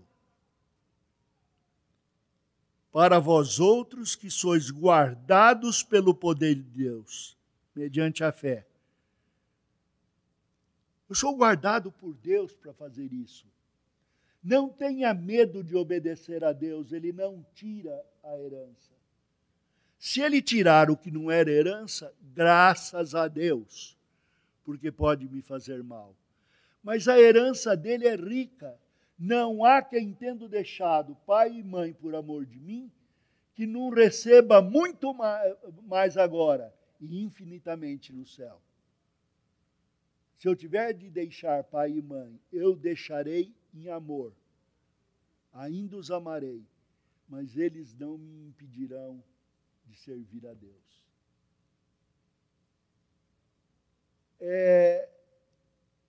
Para 2.91 3.17
vós 3.17 3.61
outros 3.61 4.13
que 4.13 4.29
sois 4.29 4.69
guardados 4.69 5.83
pelo 5.83 6.13
poder 6.13 6.55
de 6.55 6.63
Deus, 6.63 7.37
mediante 7.73 8.25
a 8.25 8.31
fé. 8.33 8.67
Eu 11.07 11.15
sou 11.15 11.33
guardado 11.37 11.89
por 11.89 12.13
Deus 12.15 12.53
para 12.53 12.73
fazer 12.73 13.13
isso. 13.13 13.45
Não 14.43 14.67
tenha 14.67 15.13
medo 15.13 15.63
de 15.63 15.77
obedecer 15.77 16.43
a 16.43 16.51
Deus, 16.51 16.91
Ele 16.91 17.13
não 17.13 17.45
tira 17.55 18.03
a 18.21 18.37
herança. 18.37 18.91
Se 19.97 20.19
Ele 20.19 20.41
tirar 20.41 20.91
o 20.91 20.97
que 20.97 21.09
não 21.09 21.31
era 21.31 21.49
herança, 21.49 22.13
graças 22.33 23.15
a 23.15 23.29
Deus 23.29 23.96
porque 24.67 24.91
pode 24.91 25.29
me 25.29 25.41
fazer 25.41 25.81
mal. 25.81 26.13
Mas 26.83 27.07
a 27.07 27.17
herança 27.17 27.73
dele 27.73 28.05
é 28.05 28.17
rica. 28.17 28.77
Não 29.17 29.63
há 29.63 29.81
quem, 29.81 30.13
tendo 30.13 30.49
deixado 30.49 31.15
pai 31.25 31.53
e 31.59 31.63
mãe 31.63 31.93
por 31.93 32.13
amor 32.13 32.45
de 32.45 32.59
mim, 32.59 32.91
que 33.55 33.65
não 33.65 33.89
receba 33.89 34.61
muito 34.61 35.15
mais 35.83 36.17
agora 36.17 36.75
e 36.99 37.23
infinitamente 37.23 38.11
no 38.11 38.25
céu. 38.25 38.61
Se 40.35 40.49
eu 40.49 40.55
tiver 40.55 40.91
de 40.91 41.09
deixar 41.09 41.63
pai 41.63 41.93
e 41.93 42.01
mãe, 42.01 42.37
eu 42.51 42.75
deixarei 42.75 43.55
em 43.73 43.87
amor. 43.87 44.33
Ainda 45.53 45.95
os 45.95 46.11
amarei, 46.11 46.61
mas 47.25 47.55
eles 47.55 47.95
não 47.95 48.17
me 48.17 48.47
impedirão 48.47 49.23
de 49.85 49.95
servir 49.97 50.45
a 50.45 50.53
Deus. 50.53 51.06
É, 54.39 55.07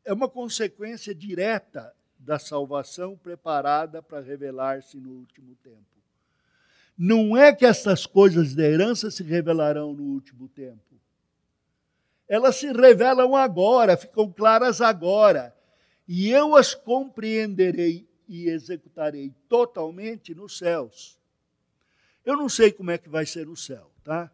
é 0.04 0.12
uma 0.12 0.28
consequência 0.28 1.14
direta 1.14 1.94
da 2.18 2.38
salvação 2.38 3.16
preparada 3.16 4.02
para 4.02 4.20
revelar-se 4.20 4.98
no 4.98 5.10
último 5.10 5.54
tempo. 5.56 5.84
Não 6.96 7.36
é 7.36 7.54
que 7.54 7.64
essas 7.64 8.06
coisas 8.06 8.54
da 8.54 8.64
herança 8.64 9.10
se 9.10 9.22
revelarão 9.22 9.92
no 9.92 10.02
último 10.02 10.48
tempo. 10.48 10.82
Elas 12.28 12.56
se 12.56 12.70
revelam 12.72 13.36
agora, 13.36 13.96
ficam 13.96 14.30
claras 14.30 14.80
agora. 14.80 15.54
E 16.06 16.30
eu 16.30 16.56
as 16.56 16.74
compreenderei 16.74 18.08
e 18.28 18.48
executarei 18.48 19.32
totalmente 19.48 20.34
nos 20.34 20.58
céus. 20.58 21.18
Eu 22.24 22.36
não 22.36 22.48
sei 22.48 22.72
como 22.72 22.90
é 22.90 22.98
que 22.98 23.08
vai 23.08 23.24
ser 23.24 23.46
no 23.46 23.56
céu, 23.56 23.90
tá? 24.04 24.30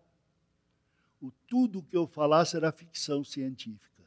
O 1.25 1.33
tudo 1.49 1.83
que 1.83 1.97
eu 1.97 2.07
falar 2.07 2.45
será 2.45 2.70
ficção 2.70 3.25
científica. 3.25 4.05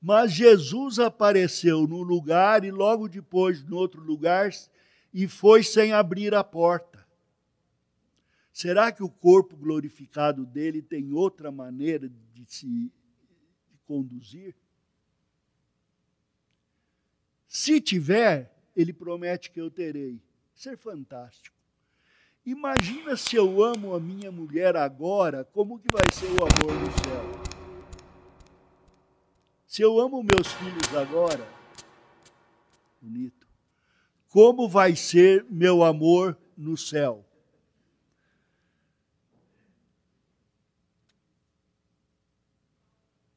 Mas 0.00 0.32
Jesus 0.32 0.98
apareceu 0.98 1.86
no 1.86 2.02
lugar 2.02 2.64
e 2.64 2.72
logo 2.72 3.08
depois 3.08 3.62
no 3.62 3.76
outro 3.76 4.02
lugar 4.02 4.50
e 5.14 5.28
foi 5.28 5.62
sem 5.62 5.92
abrir 5.92 6.34
a 6.34 6.42
porta. 6.42 7.06
Será 8.52 8.90
que 8.90 9.04
o 9.04 9.08
corpo 9.08 9.56
glorificado 9.56 10.44
dele 10.44 10.82
tem 10.82 11.12
outra 11.12 11.52
maneira 11.52 12.08
de 12.08 12.44
se 12.46 12.66
de 12.66 13.78
conduzir? 13.86 14.56
Se 17.46 17.80
tiver, 17.80 18.52
ele 18.74 18.92
promete 18.92 19.52
que 19.52 19.60
eu 19.60 19.70
terei. 19.70 20.20
Ser 20.52 20.76
fantástico. 20.76 21.61
Imagina 22.44 23.16
se 23.16 23.36
eu 23.36 23.62
amo 23.62 23.94
a 23.94 24.00
minha 24.00 24.32
mulher 24.32 24.76
agora, 24.76 25.44
como 25.44 25.78
que 25.78 25.86
vai 25.92 26.02
ser 26.12 26.26
o 26.26 26.42
amor 26.42 26.74
no 26.74 26.90
céu? 27.04 27.52
Se 29.64 29.80
eu 29.80 30.00
amo 30.00 30.24
meus 30.24 30.48
filhos 30.48 30.94
agora, 30.96 31.48
bonito, 33.00 33.46
como 34.28 34.68
vai 34.68 34.96
ser 34.96 35.46
meu 35.48 35.84
amor 35.84 36.36
no 36.56 36.76
céu? 36.76 37.24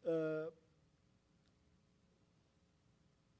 Uh, 0.03 0.51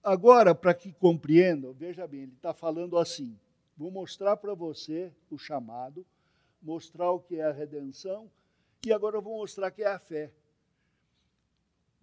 agora, 0.03 0.53
para 0.53 0.76
que 0.76 0.93
compreendam, 0.93 1.74
veja 1.74 2.07
bem, 2.07 2.22
ele 2.22 2.34
está 2.34 2.53
falando 2.53 2.99
assim: 2.99 3.39
vou 3.78 3.91
mostrar 3.91 4.38
para 4.38 4.53
você 4.53 5.11
o 5.30 5.38
chamado, 5.38 6.05
mostrar 6.61 7.11
o 7.11 7.19
que 7.19 7.36
é 7.36 7.45
a 7.45 7.51
redenção, 7.51 8.32
e 8.86 8.93
agora 8.93 9.17
eu 9.17 9.21
vou 9.21 9.38
mostrar 9.39 9.69
o 9.69 9.71
que 9.71 9.84
é 9.84 9.88
a 9.88 9.99
fé 9.99 10.32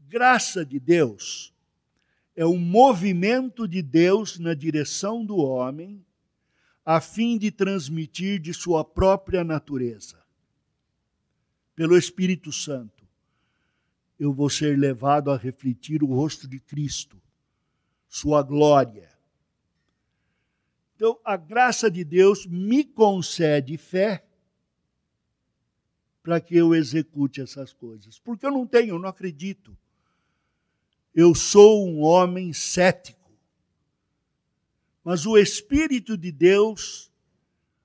graça 0.09 0.65
de 0.65 0.79
Deus 0.79 1.55
é 2.35 2.47
um 2.47 2.59
movimento 2.59 3.69
de 3.69 3.83
Deus 3.83 4.39
na 4.39 4.55
direção 4.55 5.25
do 5.25 5.37
homem, 5.37 6.05
a 6.85 7.01
fim 7.01 7.39
de 7.39 7.51
transmitir 7.51 8.41
de 8.41 8.55
sua 8.55 8.85
própria 8.85 9.45
natureza. 9.45 10.23
Pelo 11.75 11.97
Espírito 11.97 12.51
Santo, 12.51 13.07
eu 14.19 14.33
vou 14.33 14.49
ser 14.49 14.79
levado 14.79 15.31
a 15.31 15.37
refletir 15.37 16.03
o 16.03 16.07
rosto 16.07 16.49
de 16.49 16.59
Cristo, 16.59 17.21
sua 18.09 18.43
glória. 18.43 19.11
Então, 21.03 21.19
a 21.25 21.37
graça 21.37 21.91
de 21.91 22.05
Deus 22.05 22.47
me 22.47 22.85
concede 22.85 23.77
fé 23.77 24.25
para 26.23 26.41
que 26.41 26.57
eu 26.57 26.77
execute 26.77 27.41
essas 27.41 27.73
coisas. 27.73 28.21
Porque 28.21 28.47
eu 28.47 28.53
não 28.53 28.65
tenho, 28.65 28.91
eu 28.91 29.01
não 29.01 29.09
acredito. 29.09 29.77
Eu 31.13 31.35
sou 31.35 31.89
um 31.89 32.03
homem 32.03 32.53
cético. 32.53 33.33
Mas 35.03 35.27
o 35.27 35.37
Espírito 35.37 36.17
de 36.17 36.31
Deus 36.31 37.11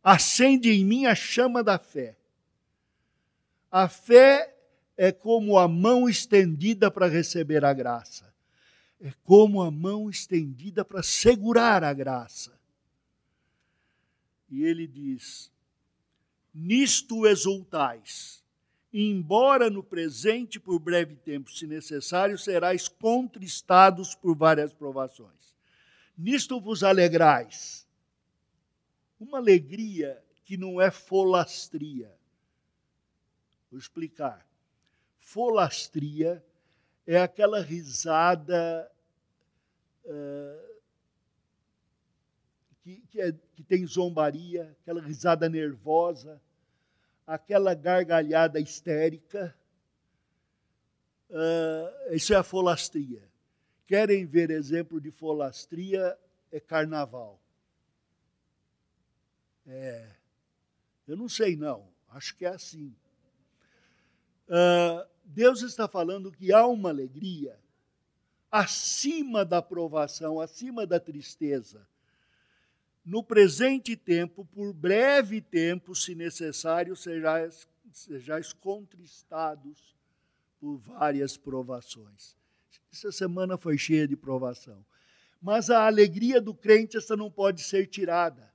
acende 0.03 0.70
em 0.70 0.86
mim 0.86 1.07
a 1.07 1.15
chama 1.15 1.63
da 1.63 1.80
fé. 1.80 2.15
A 3.72 3.88
fé 3.88 4.55
é 4.95 5.11
como 5.11 5.57
a 5.57 5.68
mão 5.68 6.07
estendida 6.07 6.91
para 6.91 7.07
receber 7.07 7.65
a 7.65 7.74
graça. 7.74 8.32
É 9.01 9.11
como 9.24 9.63
a 9.63 9.72
mão 9.72 10.07
estendida 10.07 10.86
para 10.86 11.01
segurar 11.01 11.84
a 11.84 11.91
graça. 11.95 12.56
E 14.49 14.63
ele 14.63 14.87
diz: 14.87 15.51
Nisto 16.53 17.25
exultais 17.27 18.43
embora 18.99 19.69
no 19.69 19.83
presente 19.83 20.59
por 20.59 20.79
breve 20.79 21.15
tempo, 21.15 21.51
se 21.51 21.67
necessário, 21.67 22.37
serais 22.37 22.87
contristados 22.87 24.15
por 24.15 24.35
várias 24.35 24.73
provações. 24.73 25.55
Nisto 26.17 26.59
vos 26.59 26.83
alegrais. 26.83 27.87
Uma 29.19 29.37
alegria 29.37 30.23
que 30.45 30.57
não 30.57 30.81
é 30.81 30.89
folastria. 30.89 32.11
Vou 33.69 33.79
explicar. 33.79 34.47
Folastria 35.19 36.43
é 37.05 37.19
aquela 37.19 37.61
risada 37.61 38.89
uh, 40.05 40.76
que, 42.88 43.03
que, 43.09 43.21
é, 43.21 43.33
que 43.53 43.63
tem 43.63 43.85
zombaria, 43.85 44.73
aquela 44.81 45.01
risada 45.01 45.49
nervosa 45.49 46.41
aquela 47.27 47.73
gargalhada 47.73 48.57
histérica. 48.57 49.53
Uh, 51.29 52.13
isso 52.13 52.33
é 52.33 52.38
a 52.38 52.43
folastria. 52.43 53.21
Querem 53.85 54.25
ver 54.25 54.49
exemplo 54.49 55.01
de 55.01 55.11
folastria? 55.11 56.17
É 56.49 56.61
carnaval. 56.61 57.38
É, 59.65 60.09
eu 61.05 61.17
não 61.17 61.27
sei 61.27 61.57
não, 61.57 61.85
acho 62.11 62.33
que 62.38 62.45
é 62.45 62.49
assim. 62.49 62.95
Uh, 64.47 65.05
Deus 65.25 65.61
está 65.61 65.89
falando 65.89 66.31
que 66.31 66.53
há 66.53 66.65
uma 66.65 66.88
alegria 66.88 67.59
acima 68.49 69.43
da 69.43 69.61
provação, 69.61 70.39
acima 70.39 70.88
da 70.88 71.01
tristeza 71.01 71.85
no 73.07 73.23
presente 73.23 73.95
tempo, 73.95 74.43
por 74.53 74.73
breve 74.73 75.39
tempo, 75.39 75.95
se 75.95 76.13
necessário, 76.13 76.93
sejais, 76.93 77.65
sejais 77.89 78.51
contristados 78.51 79.95
por 80.59 80.75
várias 80.79 81.37
provações. 81.37 82.35
Essa 82.91 83.09
semana 83.09 83.57
foi 83.57 83.77
cheia 83.77 84.05
de 84.05 84.17
provação. 84.17 84.85
Mas 85.41 85.69
a 85.69 85.87
alegria 85.87 86.41
do 86.41 86.53
crente, 86.53 86.97
essa 86.97 87.15
não 87.15 87.31
pode 87.31 87.63
ser 87.63 87.87
tirada. 87.87 88.51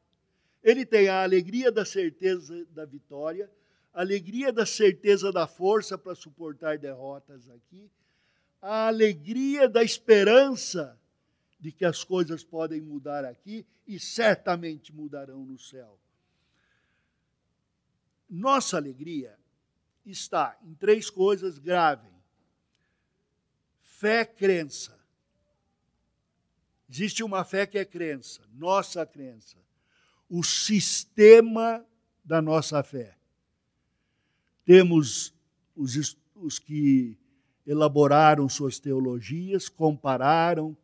Ele 0.63 0.85
tem 0.85 1.09
a 1.09 1.23
alegria 1.23 1.73
da 1.73 1.87
certeza 1.87 2.67
da 2.73 2.85
vitória, 2.85 3.51
a 3.95 4.03
alegria 4.03 4.53
da 4.53 4.67
certeza 4.67 5.33
da 5.33 5.47
força 5.47 5.97
para 5.97 6.15
suportar 6.15 6.77
derrotas 6.77 7.49
aqui, 7.49 7.91
a 8.61 8.89
alegria 8.89 9.67
da 9.67 9.83
esperança 9.83 11.01
de 11.63 11.71
que 11.71 11.85
as 11.85 12.03
coisas 12.03 12.43
podem 12.43 12.81
mudar 12.81 13.25
aqui 13.25 13.65
e 13.87 14.01
certamente 14.01 14.93
mudarão 14.93 15.45
no 15.45 15.57
céu. 15.57 15.97
Nossa 18.29 18.77
alegria 18.77 19.39
está 20.05 20.59
em 20.65 20.75
três 20.75 21.09
coisas 21.09 21.61
graves: 21.61 22.11
fé, 23.81 24.25
crença. 24.25 25.01
Existe 26.91 27.23
uma 27.23 27.45
fé 27.45 27.65
que 27.65 27.79
é 27.79 27.85
crença, 27.85 28.43
nossa 28.53 29.07
crença. 29.07 29.57
O 30.29 30.43
sistema 30.43 31.87
da 32.25 32.43
nossa 32.43 32.83
fé. 32.83 33.17
Temos 34.65 35.33
os, 35.77 36.19
os 36.35 36.59
que 36.59 37.17
elaboraram 37.65 38.49
suas 38.49 38.81
teologias, 38.81 39.69
compararam, 39.69 40.77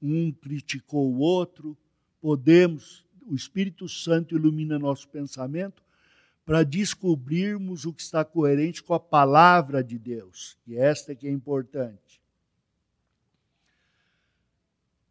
um 0.00 0.32
criticou 0.32 1.12
o 1.12 1.18
outro, 1.18 1.76
podemos, 2.20 3.04
o 3.26 3.34
Espírito 3.34 3.88
Santo 3.88 4.34
ilumina 4.34 4.78
nosso 4.78 5.08
pensamento 5.08 5.82
para 6.44 6.62
descobrirmos 6.62 7.84
o 7.84 7.92
que 7.92 8.00
está 8.00 8.24
coerente 8.24 8.82
com 8.82 8.94
a 8.94 9.00
palavra 9.00 9.84
de 9.84 9.98
Deus, 9.98 10.56
e 10.66 10.76
esta 10.76 11.12
é 11.12 11.14
que 11.14 11.28
é 11.28 11.30
importante. 11.30 12.22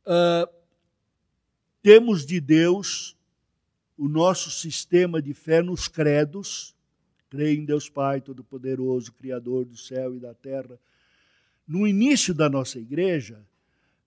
Uh, 0.03 0.49
temos 1.81 2.25
de 2.25 2.39
Deus 2.39 3.15
o 3.97 4.07
nosso 4.07 4.49
sistema 4.49 5.21
de 5.21 5.33
fé 5.33 5.61
nos 5.61 5.87
credos, 5.87 6.75
creio 7.29 7.61
em 7.61 7.65
Deus 7.65 7.89
Pai 7.89 8.21
Todo-Poderoso, 8.21 9.11
Criador 9.11 9.65
do 9.65 9.75
céu 9.75 10.15
e 10.15 10.19
da 10.19 10.33
terra. 10.33 10.79
No 11.67 11.85
início 11.85 12.33
da 12.33 12.49
nossa 12.49 12.79
igreja, 12.79 13.45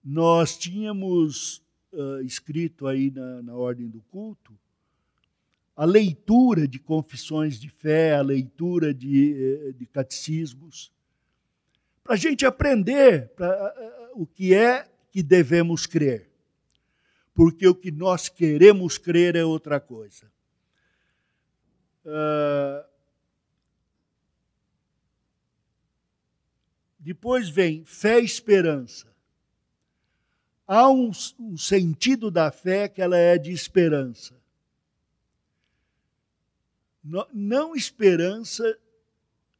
nós 0.03 0.57
tínhamos 0.57 1.61
uh, 1.93 2.21
escrito 2.21 2.87
aí 2.87 3.11
na, 3.11 3.41
na 3.41 3.55
ordem 3.55 3.87
do 3.87 4.01
culto 4.01 4.53
a 5.75 5.85
leitura 5.85 6.67
de 6.67 6.77
confissões 6.77 7.59
de 7.59 7.69
fé, 7.69 8.13
a 8.13 8.21
leitura 8.21 8.93
de, 8.93 9.33
eh, 9.33 9.71
de 9.71 9.85
catecismos, 9.87 10.91
para 12.03 12.13
a 12.13 12.17
gente 12.17 12.45
aprender 12.45 13.29
pra, 13.29 13.73
uh, 14.13 14.21
o 14.21 14.27
que 14.27 14.53
é 14.53 14.87
que 15.11 15.23
devemos 15.23 15.87
crer. 15.87 16.29
Porque 17.33 17.67
o 17.67 17.73
que 17.73 17.89
nós 17.89 18.29
queremos 18.29 18.99
crer 18.99 19.35
é 19.35 19.43
outra 19.43 19.79
coisa. 19.79 20.31
Uh, 22.05 22.85
depois 26.99 27.49
vem 27.49 27.83
fé 27.85 28.19
e 28.19 28.25
esperança. 28.25 29.10
Há 30.73 30.89
um, 30.89 31.11
um 31.37 31.57
sentido 31.57 32.31
da 32.31 32.49
fé 32.49 32.87
que 32.87 33.01
ela 33.01 33.17
é 33.17 33.37
de 33.37 33.51
esperança. 33.51 34.41
Não, 37.03 37.27
não 37.33 37.75
esperança 37.75 38.79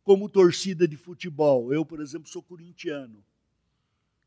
como 0.05 0.29
torcida 0.29 0.87
de 0.87 0.95
futebol. 0.95 1.73
Eu, 1.73 1.85
por 1.85 1.99
exemplo, 1.99 2.29
sou 2.29 2.41
corintiano. 2.41 3.21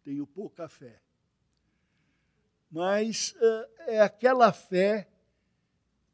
Tenho 0.05 0.27
pouca 0.27 0.69
fé. 0.69 1.01
Mas 2.71 3.35
uh, 3.41 3.67
é 3.87 4.03
aquela 4.03 4.53
fé 4.53 5.09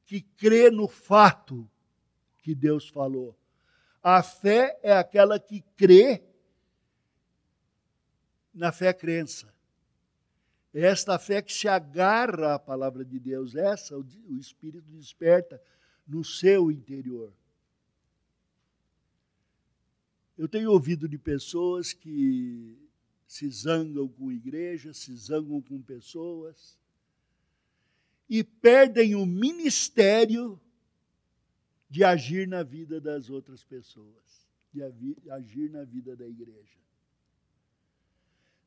que 0.07 0.21
crê 0.21 0.71
no 0.71 0.87
fato 0.87 1.69
que 2.39 2.55
Deus 2.55 2.89
falou. 2.89 3.37
A 4.01 4.23
fé 4.23 4.79
é 4.85 4.93
aquela 4.93 5.41
que 5.41 5.63
crê 5.77 6.23
na 8.55 8.71
fé-crença. 8.71 9.49
É 9.49 9.60
esta 10.73 11.19
fé 11.19 11.43
que 11.43 11.53
se 11.53 11.67
agarra 11.67 12.55
à 12.55 12.59
palavra 12.59 13.05
de 13.05 13.19
Deus, 13.19 13.55
essa 13.55 13.99
o, 13.99 14.07
Espírito 14.39 14.87
desperta 14.91 15.61
no 16.07 16.25
seu 16.25 16.71
interior. 16.71 17.33
Eu 20.39 20.49
tenho 20.49 20.71
ouvido 20.71 21.09
de 21.09 21.19
pessoas 21.19 21.93
que 21.93 22.79
se 23.27 23.49
zangam 23.51 24.09
com 24.09 24.33
igrejas, 24.33 24.99
se 24.99 25.15
zangam 25.15 25.61
com 25.61 25.81
pessoas 25.83 26.79
e 28.29 28.43
perdem 28.43 29.15
o 29.15 29.27
ministério 29.27 30.59
de 31.89 32.05
agir 32.05 32.47
na 32.47 32.63
vida 32.63 33.01
das 33.01 33.29
outras 33.29 33.65
pessoas, 33.65 34.49
de 34.73 34.81
agir 35.31 35.69
na 35.69 35.85
vida 35.85 36.15
da 36.15 36.27
igreja. 36.27 36.79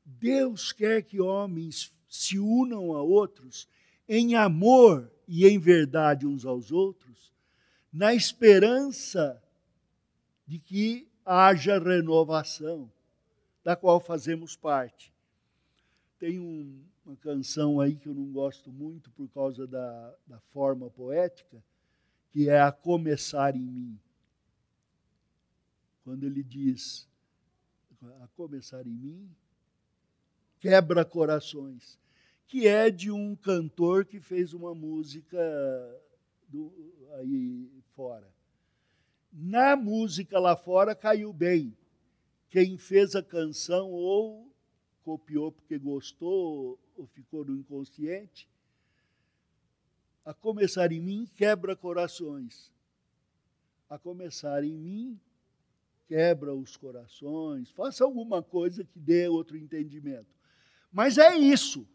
Deus 0.06 0.72
quer 0.72 1.04
que 1.04 1.22
homens 1.22 1.93
se 2.10 2.38
unam 2.38 2.93
a 2.93 3.01
outros 3.01 3.68
em 4.08 4.36
amor 4.36 5.12
e 5.28 5.47
em 5.47 5.58
verdade 5.58 6.28
uns 6.28 6.45
aos 6.45 6.72
outros, 6.72 7.32
na 7.91 8.14
esperança 8.14 9.41
de 10.45 10.60
que 10.60 11.08
haja 11.26 11.80
renovação, 11.80 12.91
da 13.64 13.76
qual 13.76 13.99
fazemos 13.99 14.56
parte. 14.56 15.14
Tem 16.20 16.39
um, 16.39 16.84
uma 17.06 17.16
canção 17.16 17.80
aí 17.80 17.95
que 17.95 18.08
eu 18.08 18.14
não 18.14 18.32
gosto 18.32 18.72
muito 18.72 19.10
por 19.12 19.30
causa 19.30 19.66
da, 19.66 20.16
da 20.28 20.39
forma 20.51 20.89
poética, 20.89 21.64
que 22.32 22.49
é 22.49 22.62
a 22.62 22.72
começar 22.72 23.56
em 23.56 23.66
mim. 23.66 23.99
Quando 26.04 26.26
ele 26.26 26.43
diz, 26.43 27.08
a 28.22 28.28
começar 28.36 28.86
em 28.86 28.91
mim, 28.91 29.30
quebra 30.64 31.03
corações, 31.03 31.99
que 32.47 32.70
é 32.70 32.89
de 32.89 33.11
um 33.11 33.36
cantor 33.36 34.05
que 34.05 34.22
fez 34.22 34.53
uma 34.53 34.74
música 34.74 35.38
do, 36.47 36.74
aí 37.16 37.70
fora. 37.93 38.32
Na 39.30 39.76
música 39.76 40.39
lá 40.39 40.55
fora 40.55 40.95
caiu 40.95 41.34
bem. 41.34 41.76
Quem 42.49 42.78
fez 42.78 43.14
a 43.14 43.22
canção 43.22 43.91
ou 43.91 44.49
copiou 45.03 45.51
porque 45.51 45.78
gostou 45.78 46.80
ou 46.95 47.07
ficou 47.07 47.43
no 47.43 47.57
inconsciente, 47.57 48.47
a 50.24 50.34
começar 50.34 50.93
em 50.93 51.01
mim, 51.01 51.28
quebra 51.36 51.76
corações. 51.76 52.72
A 53.89 53.99
começar 53.99 54.64
em 54.64 54.78
mim, 54.78 55.20
quebra 56.07 56.55
os 56.55 56.78
corações. 56.78 57.70
Faça 57.72 58.05
alguma 58.05 58.41
coisa 58.41 58.86
que 58.86 58.97
dê 58.97 59.28
outro 59.28 59.57
entendimento. 59.57 60.43
Mas 60.94 61.18
é 61.18 61.36
isso. 61.36 61.88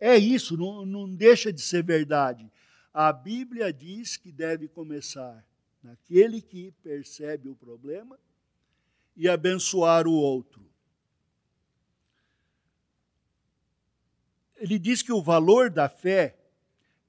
É 0.00 0.16
isso, 0.16 0.56
não, 0.56 0.84
não 0.84 1.08
deixa 1.08 1.52
de 1.52 1.62
ser 1.62 1.84
verdade. 1.84 2.50
A 2.92 3.12
Bíblia 3.12 3.72
diz 3.72 4.16
que 4.16 4.32
deve 4.32 4.66
começar 4.66 5.46
naquele 5.82 6.42
que 6.42 6.72
percebe 6.82 7.48
o 7.48 7.54
problema 7.54 8.18
e 9.16 9.28
abençoar 9.28 10.06
o 10.06 10.12
outro. 10.12 10.64
Ele 14.56 14.78
diz 14.78 15.02
que 15.02 15.12
o 15.12 15.22
valor 15.22 15.70
da 15.70 15.88
fé 15.88 16.36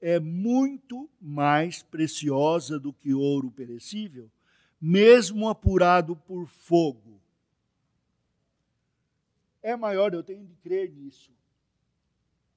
é 0.00 0.20
muito 0.20 1.10
mais 1.20 1.82
preciosa 1.82 2.78
do 2.78 2.92
que 2.92 3.12
ouro 3.12 3.50
perecível, 3.50 4.30
mesmo 4.80 5.48
apurado 5.48 6.14
por 6.14 6.46
fogo. 6.46 7.19
É 9.62 9.76
maior, 9.76 10.12
eu 10.14 10.22
tenho 10.22 10.44
de 10.44 10.54
crer 10.56 10.90
nisso. 10.90 11.32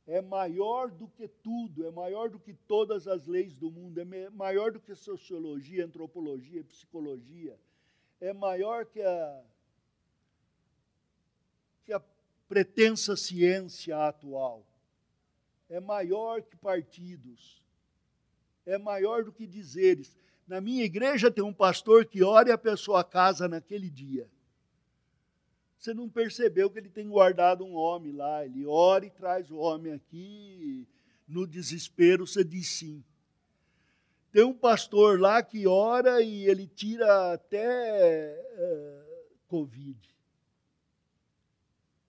É 0.05 0.21
maior 0.21 0.91
do 0.91 1.07
que 1.07 1.27
tudo, 1.27 1.85
é 1.85 1.91
maior 1.91 2.29
do 2.29 2.39
que 2.39 2.53
todas 2.53 3.07
as 3.07 3.25
leis 3.25 3.57
do 3.57 3.71
mundo, 3.71 3.99
é 3.99 4.29
maior 4.29 4.71
do 4.71 4.79
que 4.79 4.93
sociologia, 4.95 5.85
antropologia, 5.85 6.63
psicologia, 6.63 7.57
é 8.19 8.33
maior 8.33 8.85
que 8.85 9.01
a, 9.01 9.43
que 11.85 11.93
a 11.93 12.01
pretensa 12.49 13.15
ciência 13.15 13.97
atual 14.05 14.65
é 15.69 15.79
maior 15.79 16.41
que 16.41 16.55
partidos, 16.55 17.63
é 18.65 18.77
maior 18.77 19.23
do 19.23 19.31
que 19.31 19.47
dizeres. 19.47 20.15
Na 20.47 20.61
minha 20.61 20.83
igreja 20.83 21.31
tem 21.31 21.43
um 21.43 21.53
pastor 21.53 22.05
que 22.05 22.23
ora 22.23 22.49
e 22.49 22.51
a 22.51 22.57
pessoa 22.57 23.03
casa 23.03 23.47
naquele 23.47 23.89
dia. 23.89 24.29
Você 25.83 25.93
não 25.93 26.07
percebeu 26.07 26.69
que 26.69 26.79
ele 26.79 26.87
tem 26.87 27.09
guardado 27.09 27.65
um 27.65 27.75
homem 27.75 28.13
lá, 28.13 28.45
ele 28.45 28.65
ora 28.65 29.05
e 29.05 29.09
traz 29.09 29.51
o 29.51 29.57
homem 29.57 29.91
aqui, 29.91 30.87
no 31.27 31.45
desespero 31.45 32.25
você 32.25 32.41
diz 32.41 32.69
sim. 32.69 33.03
Tem 34.31 34.45
um 34.45 34.53
pastor 34.53 35.19
lá 35.19 35.43
que 35.43 35.67
ora 35.67 36.21
e 36.21 36.45
ele 36.45 36.67
tira 36.67 37.33
até 37.33 38.33
uh, 38.53 39.37
Covid. 39.49 39.99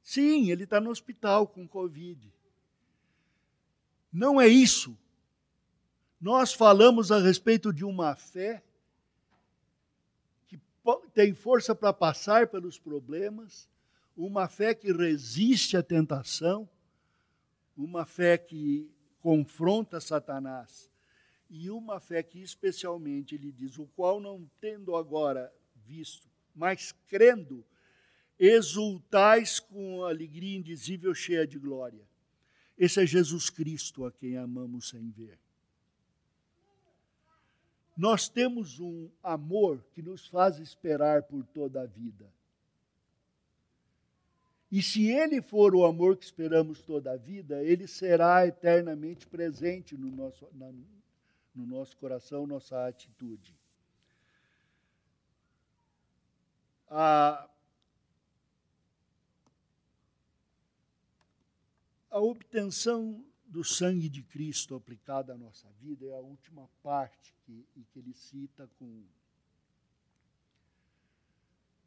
Sim, 0.01 0.53
ele 0.53 0.63
está 0.63 0.81
no 0.81 0.91
hospital 0.91 1.45
com 1.49 1.67
Covid. 1.67 2.33
Não 4.13 4.41
é 4.41 4.47
isso. 4.47 4.97
Nós 6.21 6.53
falamos 6.53 7.11
a 7.11 7.19
respeito 7.19 7.73
de 7.73 7.85
uma 7.85 8.15
fé 8.15 8.63
tem 11.15 11.33
força 11.33 11.75
para 11.75 11.93
passar 11.93 12.49
pelos 12.49 12.79
problemas, 12.79 13.69
uma 14.17 14.49
fé 14.49 14.75
que 14.75 14.93
resiste 14.93 15.77
à 15.77 15.83
tentação, 15.83 16.69
uma 17.77 18.05
fé 18.05 18.37
que 18.39 18.91
confronta 19.21 20.01
Satanás 20.01 20.91
e 21.49 21.71
uma 21.71 21.99
fé 22.01 22.23
que 22.23 22.41
especialmente 22.41 23.35
ele 23.35 23.51
diz, 23.51 23.79
o 23.79 23.87
qual 23.97 24.21
não 24.21 24.49
tendo 24.61 24.95
agora 24.95 25.53
visto, 25.75 26.29
mas 26.55 26.93
crendo, 27.09 27.65
exultais 28.39 29.61
com 29.61 30.05
alegria 30.05 30.57
indizível 30.57 31.15
cheia 31.15 31.47
de 31.47 31.59
glória. 31.59 32.07
Esse 32.77 33.03
é 33.03 33.07
Jesus 33.07 33.49
Cristo 33.51 34.05
a 34.05 34.13
quem 34.13 34.37
amamos 34.37 34.89
sem 34.89 35.11
ver. 35.11 35.39
Nós 37.97 38.29
temos 38.29 38.81
um 38.81 39.09
amor 39.23 39.85
que 39.93 40.03
nos 40.03 40.27
faz 40.27 40.59
esperar 40.59 41.23
por 41.23 41.45
toda 41.47 41.83
a 41.83 41.87
vida. 41.87 42.29
E 44.71 44.83
se 44.83 45.09
Ele 45.09 45.41
for 45.41 45.73
o 45.73 45.85
amor 45.85 46.17
que 46.17 46.25
esperamos 46.25 46.83
toda 46.83 47.13
a 47.13 47.17
vida, 47.17 47.63
Ele 47.63 47.87
será 47.87 48.45
eternamente 48.45 49.25
presente 49.25 49.97
no 49.97 50.11
nosso, 50.11 50.49
na, 50.53 50.73
no 51.55 51.65
nosso 51.65 51.97
coração, 51.97 52.45
nossa 52.45 52.89
atitude. 52.89 53.55
A, 56.89 57.49
a 62.11 62.19
obtenção 62.19 63.25
do 63.55 63.63
sangue 63.63 64.09
de 64.09 64.21
Cristo 64.21 64.75
aplicado 64.75 65.31
à 65.31 65.39
nossa 65.39 65.71
vida 65.75 66.05
é 66.07 66.13
a 66.13 66.21
última 66.21 66.69
parte 66.83 67.33
que, 67.45 67.65
que 67.93 68.01
ele 68.01 68.13
cita 68.13 68.69
com. 68.81 69.05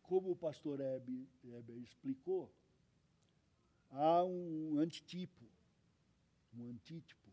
Como 0.01 0.31
o 0.31 0.35
pastor 0.37 0.79
Heber, 0.79 1.27
Heber 1.43 1.77
explicou, 1.79 2.49
há 3.91 4.23
um 4.23 4.77
antitipo, 4.79 5.45
um 6.55 6.69
antítipo, 6.69 7.29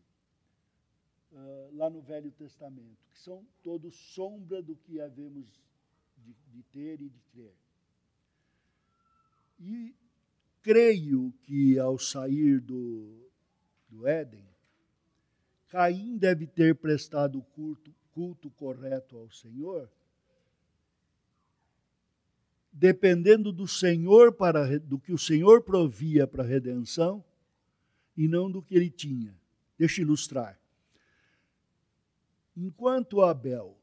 uh, 1.31 1.77
lá 1.77 1.89
no 1.89 2.01
Velho 2.01 2.29
Testamento, 2.33 3.07
que 3.13 3.17
são 3.17 3.47
todos 3.63 3.95
sombra 3.95 4.61
do 4.61 4.75
que 4.75 4.99
havemos 4.99 5.47
de, 6.17 6.35
de 6.49 6.63
ter 6.73 6.99
e 6.99 7.07
de 7.07 7.21
crer. 7.31 7.55
E 9.57 9.95
creio 10.61 11.31
que 11.43 11.79
ao 11.79 11.97
sair 11.97 12.59
do, 12.59 13.24
do 13.89 14.07
Éden, 14.07 14.45
Caim 15.69 16.17
deve 16.17 16.47
ter 16.47 16.75
prestado 16.75 17.41
culto, 17.53 17.93
culto 18.13 18.49
correto 18.51 19.17
ao 19.17 19.29
Senhor 19.29 19.89
dependendo 22.77 23.53
do 23.53 23.65
Senhor 23.65 24.33
para 24.33 24.77
do 24.77 24.99
que 24.99 25.13
o 25.13 25.17
Senhor 25.17 25.61
provia 25.61 26.27
para 26.27 26.43
a 26.43 26.45
redenção 26.45 27.23
e 28.17 28.27
não 28.27 28.51
do 28.51 28.61
que 28.61 28.75
ele 28.75 28.89
tinha. 28.89 29.33
Deixa 29.77 30.01
eu 30.01 30.05
ilustrar. 30.05 30.59
Enquanto 32.55 33.21
Abel 33.21 33.77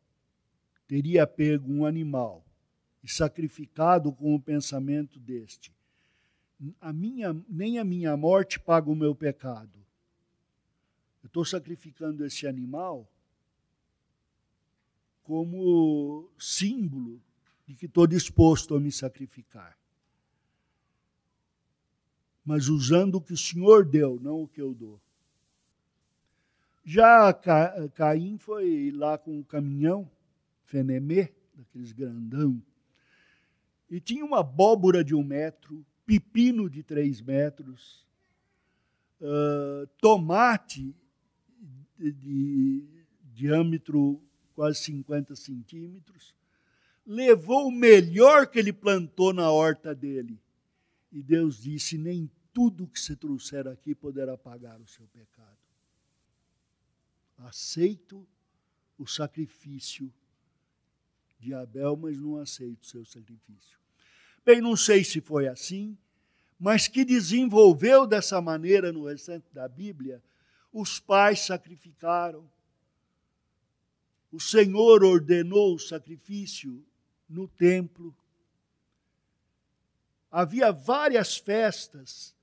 teria 0.86 1.26
pego 1.26 1.72
um 1.72 1.86
animal 1.86 2.44
e 3.02 3.10
sacrificado 3.10 4.12
com 4.12 4.34
o 4.34 4.40
pensamento 4.40 5.18
deste, 5.18 5.74
a 6.78 6.92
minha, 6.92 7.34
nem 7.48 7.78
a 7.78 7.84
minha 7.84 8.14
morte 8.14 8.60
paga 8.60 8.90
o 8.90 8.94
meu 8.94 9.14
pecado. 9.14 9.81
Eu 11.22 11.28
estou 11.28 11.44
sacrificando 11.44 12.24
esse 12.24 12.46
animal 12.46 13.08
como 15.22 16.28
símbolo 16.38 17.20
de 17.66 17.76
que 17.76 17.86
estou 17.86 18.06
disposto 18.06 18.74
a 18.74 18.80
me 18.80 18.90
sacrificar. 18.90 19.78
Mas 22.44 22.68
usando 22.68 23.16
o 23.16 23.20
que 23.20 23.32
o 23.32 23.38
Senhor 23.38 23.84
deu, 23.84 24.18
não 24.20 24.42
o 24.42 24.48
que 24.48 24.60
eu 24.60 24.74
dou. 24.74 25.00
Já 26.84 27.32
Caim 27.94 28.36
foi 28.36 28.90
lá 28.90 29.16
com 29.16 29.38
o 29.38 29.44
caminhão, 29.44 30.10
Fenemê, 30.64 31.32
daqueles 31.54 31.92
grandão, 31.92 32.60
e 33.88 34.00
tinha 34.00 34.24
uma 34.24 34.40
abóbora 34.40 35.04
de 35.04 35.14
um 35.14 35.22
metro, 35.22 35.84
pepino 36.04 36.68
de 36.68 36.82
três 36.82 37.20
metros, 37.20 38.04
uh, 39.20 39.86
tomate 40.00 40.96
de, 42.10 42.84
diâmetro 43.32 44.20
quase 44.54 44.80
50 44.80 45.36
centímetros, 45.36 46.34
levou 47.06 47.68
o 47.68 47.72
melhor 47.72 48.46
que 48.46 48.58
ele 48.58 48.72
plantou 48.72 49.32
na 49.32 49.50
horta 49.50 49.94
dele. 49.94 50.40
E 51.10 51.22
Deus 51.22 51.62
disse: 51.62 51.98
Nem 51.98 52.30
tudo 52.52 52.86
que 52.86 53.00
você 53.00 53.14
trouxer 53.14 53.66
aqui 53.66 53.94
poderá 53.94 54.36
pagar 54.36 54.80
o 54.80 54.86
seu 54.86 55.06
pecado. 55.08 55.58
Aceito 57.38 58.26
o 58.98 59.06
sacrifício 59.06 60.12
de 61.38 61.52
Abel, 61.52 61.96
mas 61.96 62.20
não 62.20 62.36
aceito 62.36 62.82
o 62.82 62.86
seu 62.86 63.04
sacrifício. 63.04 63.78
Bem, 64.44 64.60
não 64.60 64.76
sei 64.76 65.02
se 65.02 65.20
foi 65.20 65.48
assim, 65.48 65.96
mas 66.58 66.86
que 66.86 67.04
desenvolveu 67.04 68.06
dessa 68.06 68.40
maneira 68.40 68.92
no 68.92 69.06
restante 69.06 69.52
da 69.52 69.66
Bíblia, 69.66 70.22
os 70.72 70.98
pais 70.98 71.40
sacrificaram. 71.40 72.50
O 74.30 74.40
Senhor 74.40 75.04
ordenou 75.04 75.74
o 75.74 75.78
sacrifício 75.78 76.84
no 77.28 77.46
templo. 77.46 78.16
Havia 80.30 80.72
várias 80.72 81.36
festas 81.36 82.34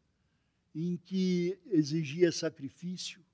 em 0.75 0.97
que 0.97 1.59
exigia 1.65 2.31
sacrifício. 2.31 3.25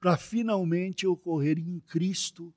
Para 0.00 0.16
finalmente 0.16 1.06
ocorrer 1.06 1.58
em 1.58 1.80
Cristo 1.80 2.54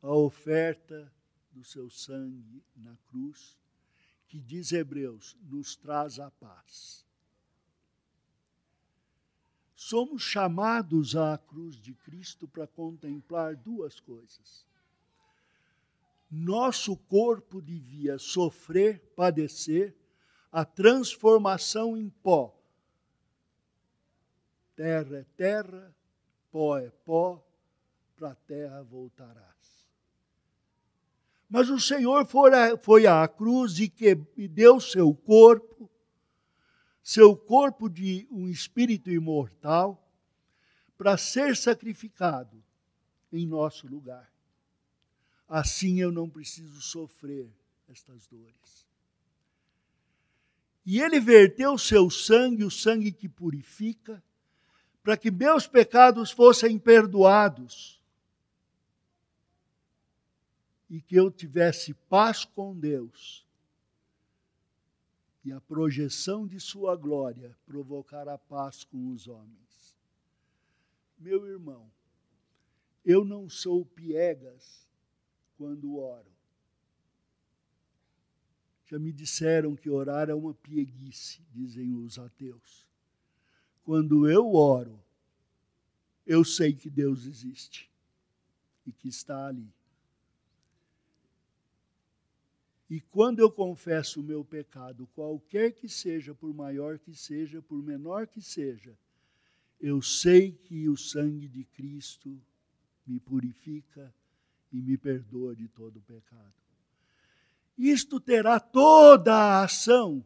a 0.00 0.12
oferta 0.12 1.12
do 1.50 1.64
seu 1.64 1.88
sangue 1.90 2.62
na 2.76 2.96
cruz, 3.08 3.56
que 4.28 4.40
diz 4.40 4.72
Hebreus, 4.72 5.36
nos 5.42 5.74
traz 5.76 6.18
a 6.18 6.30
paz. 6.30 7.04
Somos 9.74 10.22
chamados 10.22 11.16
à 11.16 11.36
cruz 11.36 11.76
de 11.76 11.94
Cristo 11.94 12.46
para 12.46 12.66
contemplar 12.66 13.56
duas 13.56 13.98
coisas. 13.98 14.66
Nosso 16.30 16.96
corpo 16.96 17.60
devia 17.60 18.18
sofrer, 18.18 19.00
padecer 19.16 19.94
a 20.50 20.64
transformação 20.64 21.96
em 21.96 22.08
pó. 22.08 22.56
Terra 24.76 25.18
é 25.18 25.24
terra, 25.36 25.94
pó 26.50 26.78
é 26.78 26.90
pó, 27.04 27.44
para 28.16 28.30
a 28.30 28.34
terra 28.34 28.82
voltarás. 28.82 29.88
Mas 31.48 31.68
o 31.68 31.78
Senhor 31.78 32.26
foi 32.80 33.06
à 33.06 33.28
cruz 33.28 33.78
e, 33.78 33.88
que, 33.88 34.18
e 34.36 34.48
deu 34.48 34.80
seu 34.80 35.14
corpo 35.14 35.90
seu 37.04 37.36
corpo 37.36 37.86
de 37.86 38.26
um 38.30 38.48
espírito 38.48 39.10
imortal 39.10 40.02
para 40.96 41.18
ser 41.18 41.54
sacrificado 41.54 42.64
em 43.30 43.46
nosso 43.46 43.86
lugar. 43.86 44.32
Assim 45.46 46.00
eu 46.00 46.10
não 46.10 46.30
preciso 46.30 46.80
sofrer 46.80 47.46
estas 47.90 48.26
dores. 48.26 48.86
E 50.86 50.98
ele 50.98 51.20
verteu 51.20 51.76
seu 51.76 52.08
sangue, 52.08 52.64
o 52.64 52.70
sangue 52.70 53.12
que 53.12 53.28
purifica, 53.28 54.22
para 55.02 55.14
que 55.14 55.30
meus 55.30 55.66
pecados 55.66 56.30
fossem 56.30 56.78
perdoados 56.78 58.00
e 60.88 61.02
que 61.02 61.16
eu 61.16 61.30
tivesse 61.30 61.92
paz 62.08 62.46
com 62.46 62.74
Deus 62.78 63.43
e 65.44 65.52
a 65.52 65.60
projeção 65.60 66.46
de 66.46 66.58
sua 66.58 66.96
glória 66.96 67.54
provocará 67.66 68.38
paz 68.38 68.82
com 68.82 69.12
os 69.12 69.28
homens. 69.28 69.94
Meu 71.18 71.46
irmão, 71.46 71.90
eu 73.04 73.24
não 73.24 73.48
sou 73.48 73.84
piegas 73.84 74.88
quando 75.58 75.98
oro. 75.98 76.32
Já 78.86 78.98
me 78.98 79.12
disseram 79.12 79.76
que 79.76 79.90
orar 79.90 80.30
é 80.30 80.34
uma 80.34 80.54
pieguice, 80.54 81.42
dizem 81.50 81.94
os 81.94 82.18
ateus. 82.18 82.88
Quando 83.82 84.28
eu 84.28 84.54
oro, 84.54 84.98
eu 86.26 86.42
sei 86.42 86.72
que 86.72 86.88
Deus 86.88 87.26
existe 87.26 87.90
e 88.86 88.92
que 88.92 89.08
está 89.08 89.46
ali. 89.46 89.70
E 92.94 93.00
quando 93.00 93.40
eu 93.40 93.50
confesso 93.50 94.20
o 94.20 94.22
meu 94.22 94.44
pecado, 94.44 95.08
qualquer 95.16 95.72
que 95.72 95.88
seja, 95.88 96.32
por 96.32 96.54
maior 96.54 96.96
que 96.96 97.12
seja, 97.12 97.60
por 97.60 97.82
menor 97.82 98.28
que 98.28 98.40
seja, 98.40 98.96
eu 99.80 100.00
sei 100.00 100.52
que 100.52 100.88
o 100.88 100.96
sangue 100.96 101.48
de 101.48 101.64
Cristo 101.64 102.40
me 103.04 103.18
purifica 103.18 104.14
e 104.72 104.80
me 104.80 104.96
perdoa 104.96 105.56
de 105.56 105.66
todo 105.66 105.96
o 105.96 106.02
pecado. 106.02 106.54
Isto 107.76 108.20
terá 108.20 108.60
toda 108.60 109.34
a 109.34 109.64
ação 109.64 110.24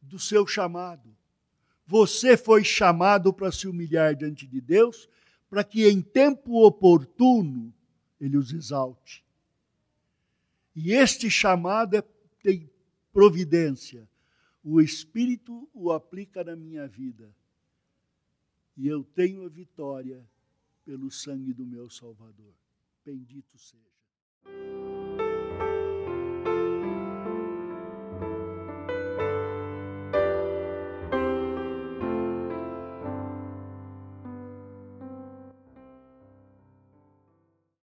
do 0.00 0.16
seu 0.16 0.46
chamado. 0.46 1.12
Você 1.84 2.36
foi 2.36 2.62
chamado 2.62 3.32
para 3.32 3.50
se 3.50 3.66
humilhar 3.66 4.14
diante 4.14 4.46
de 4.46 4.60
Deus, 4.60 5.08
para 5.48 5.64
que 5.64 5.88
em 5.88 6.00
tempo 6.00 6.64
oportuno 6.64 7.74
ele 8.20 8.36
os 8.36 8.52
exalte. 8.52 9.28
E 10.82 10.94
este 10.94 11.28
chamado 11.28 11.94
é, 11.94 12.02
tem 12.42 12.70
providência. 13.12 14.08
O 14.64 14.80
Espírito 14.80 15.68
o 15.74 15.92
aplica 15.92 16.42
na 16.42 16.56
minha 16.56 16.88
vida. 16.88 17.30
E 18.78 18.88
eu 18.88 19.04
tenho 19.04 19.44
a 19.44 19.48
vitória 19.50 20.26
pelo 20.82 21.10
sangue 21.10 21.52
do 21.52 21.66
meu 21.66 21.90
Salvador. 21.90 22.54
Bendito 23.04 23.58
seja. 23.58 24.99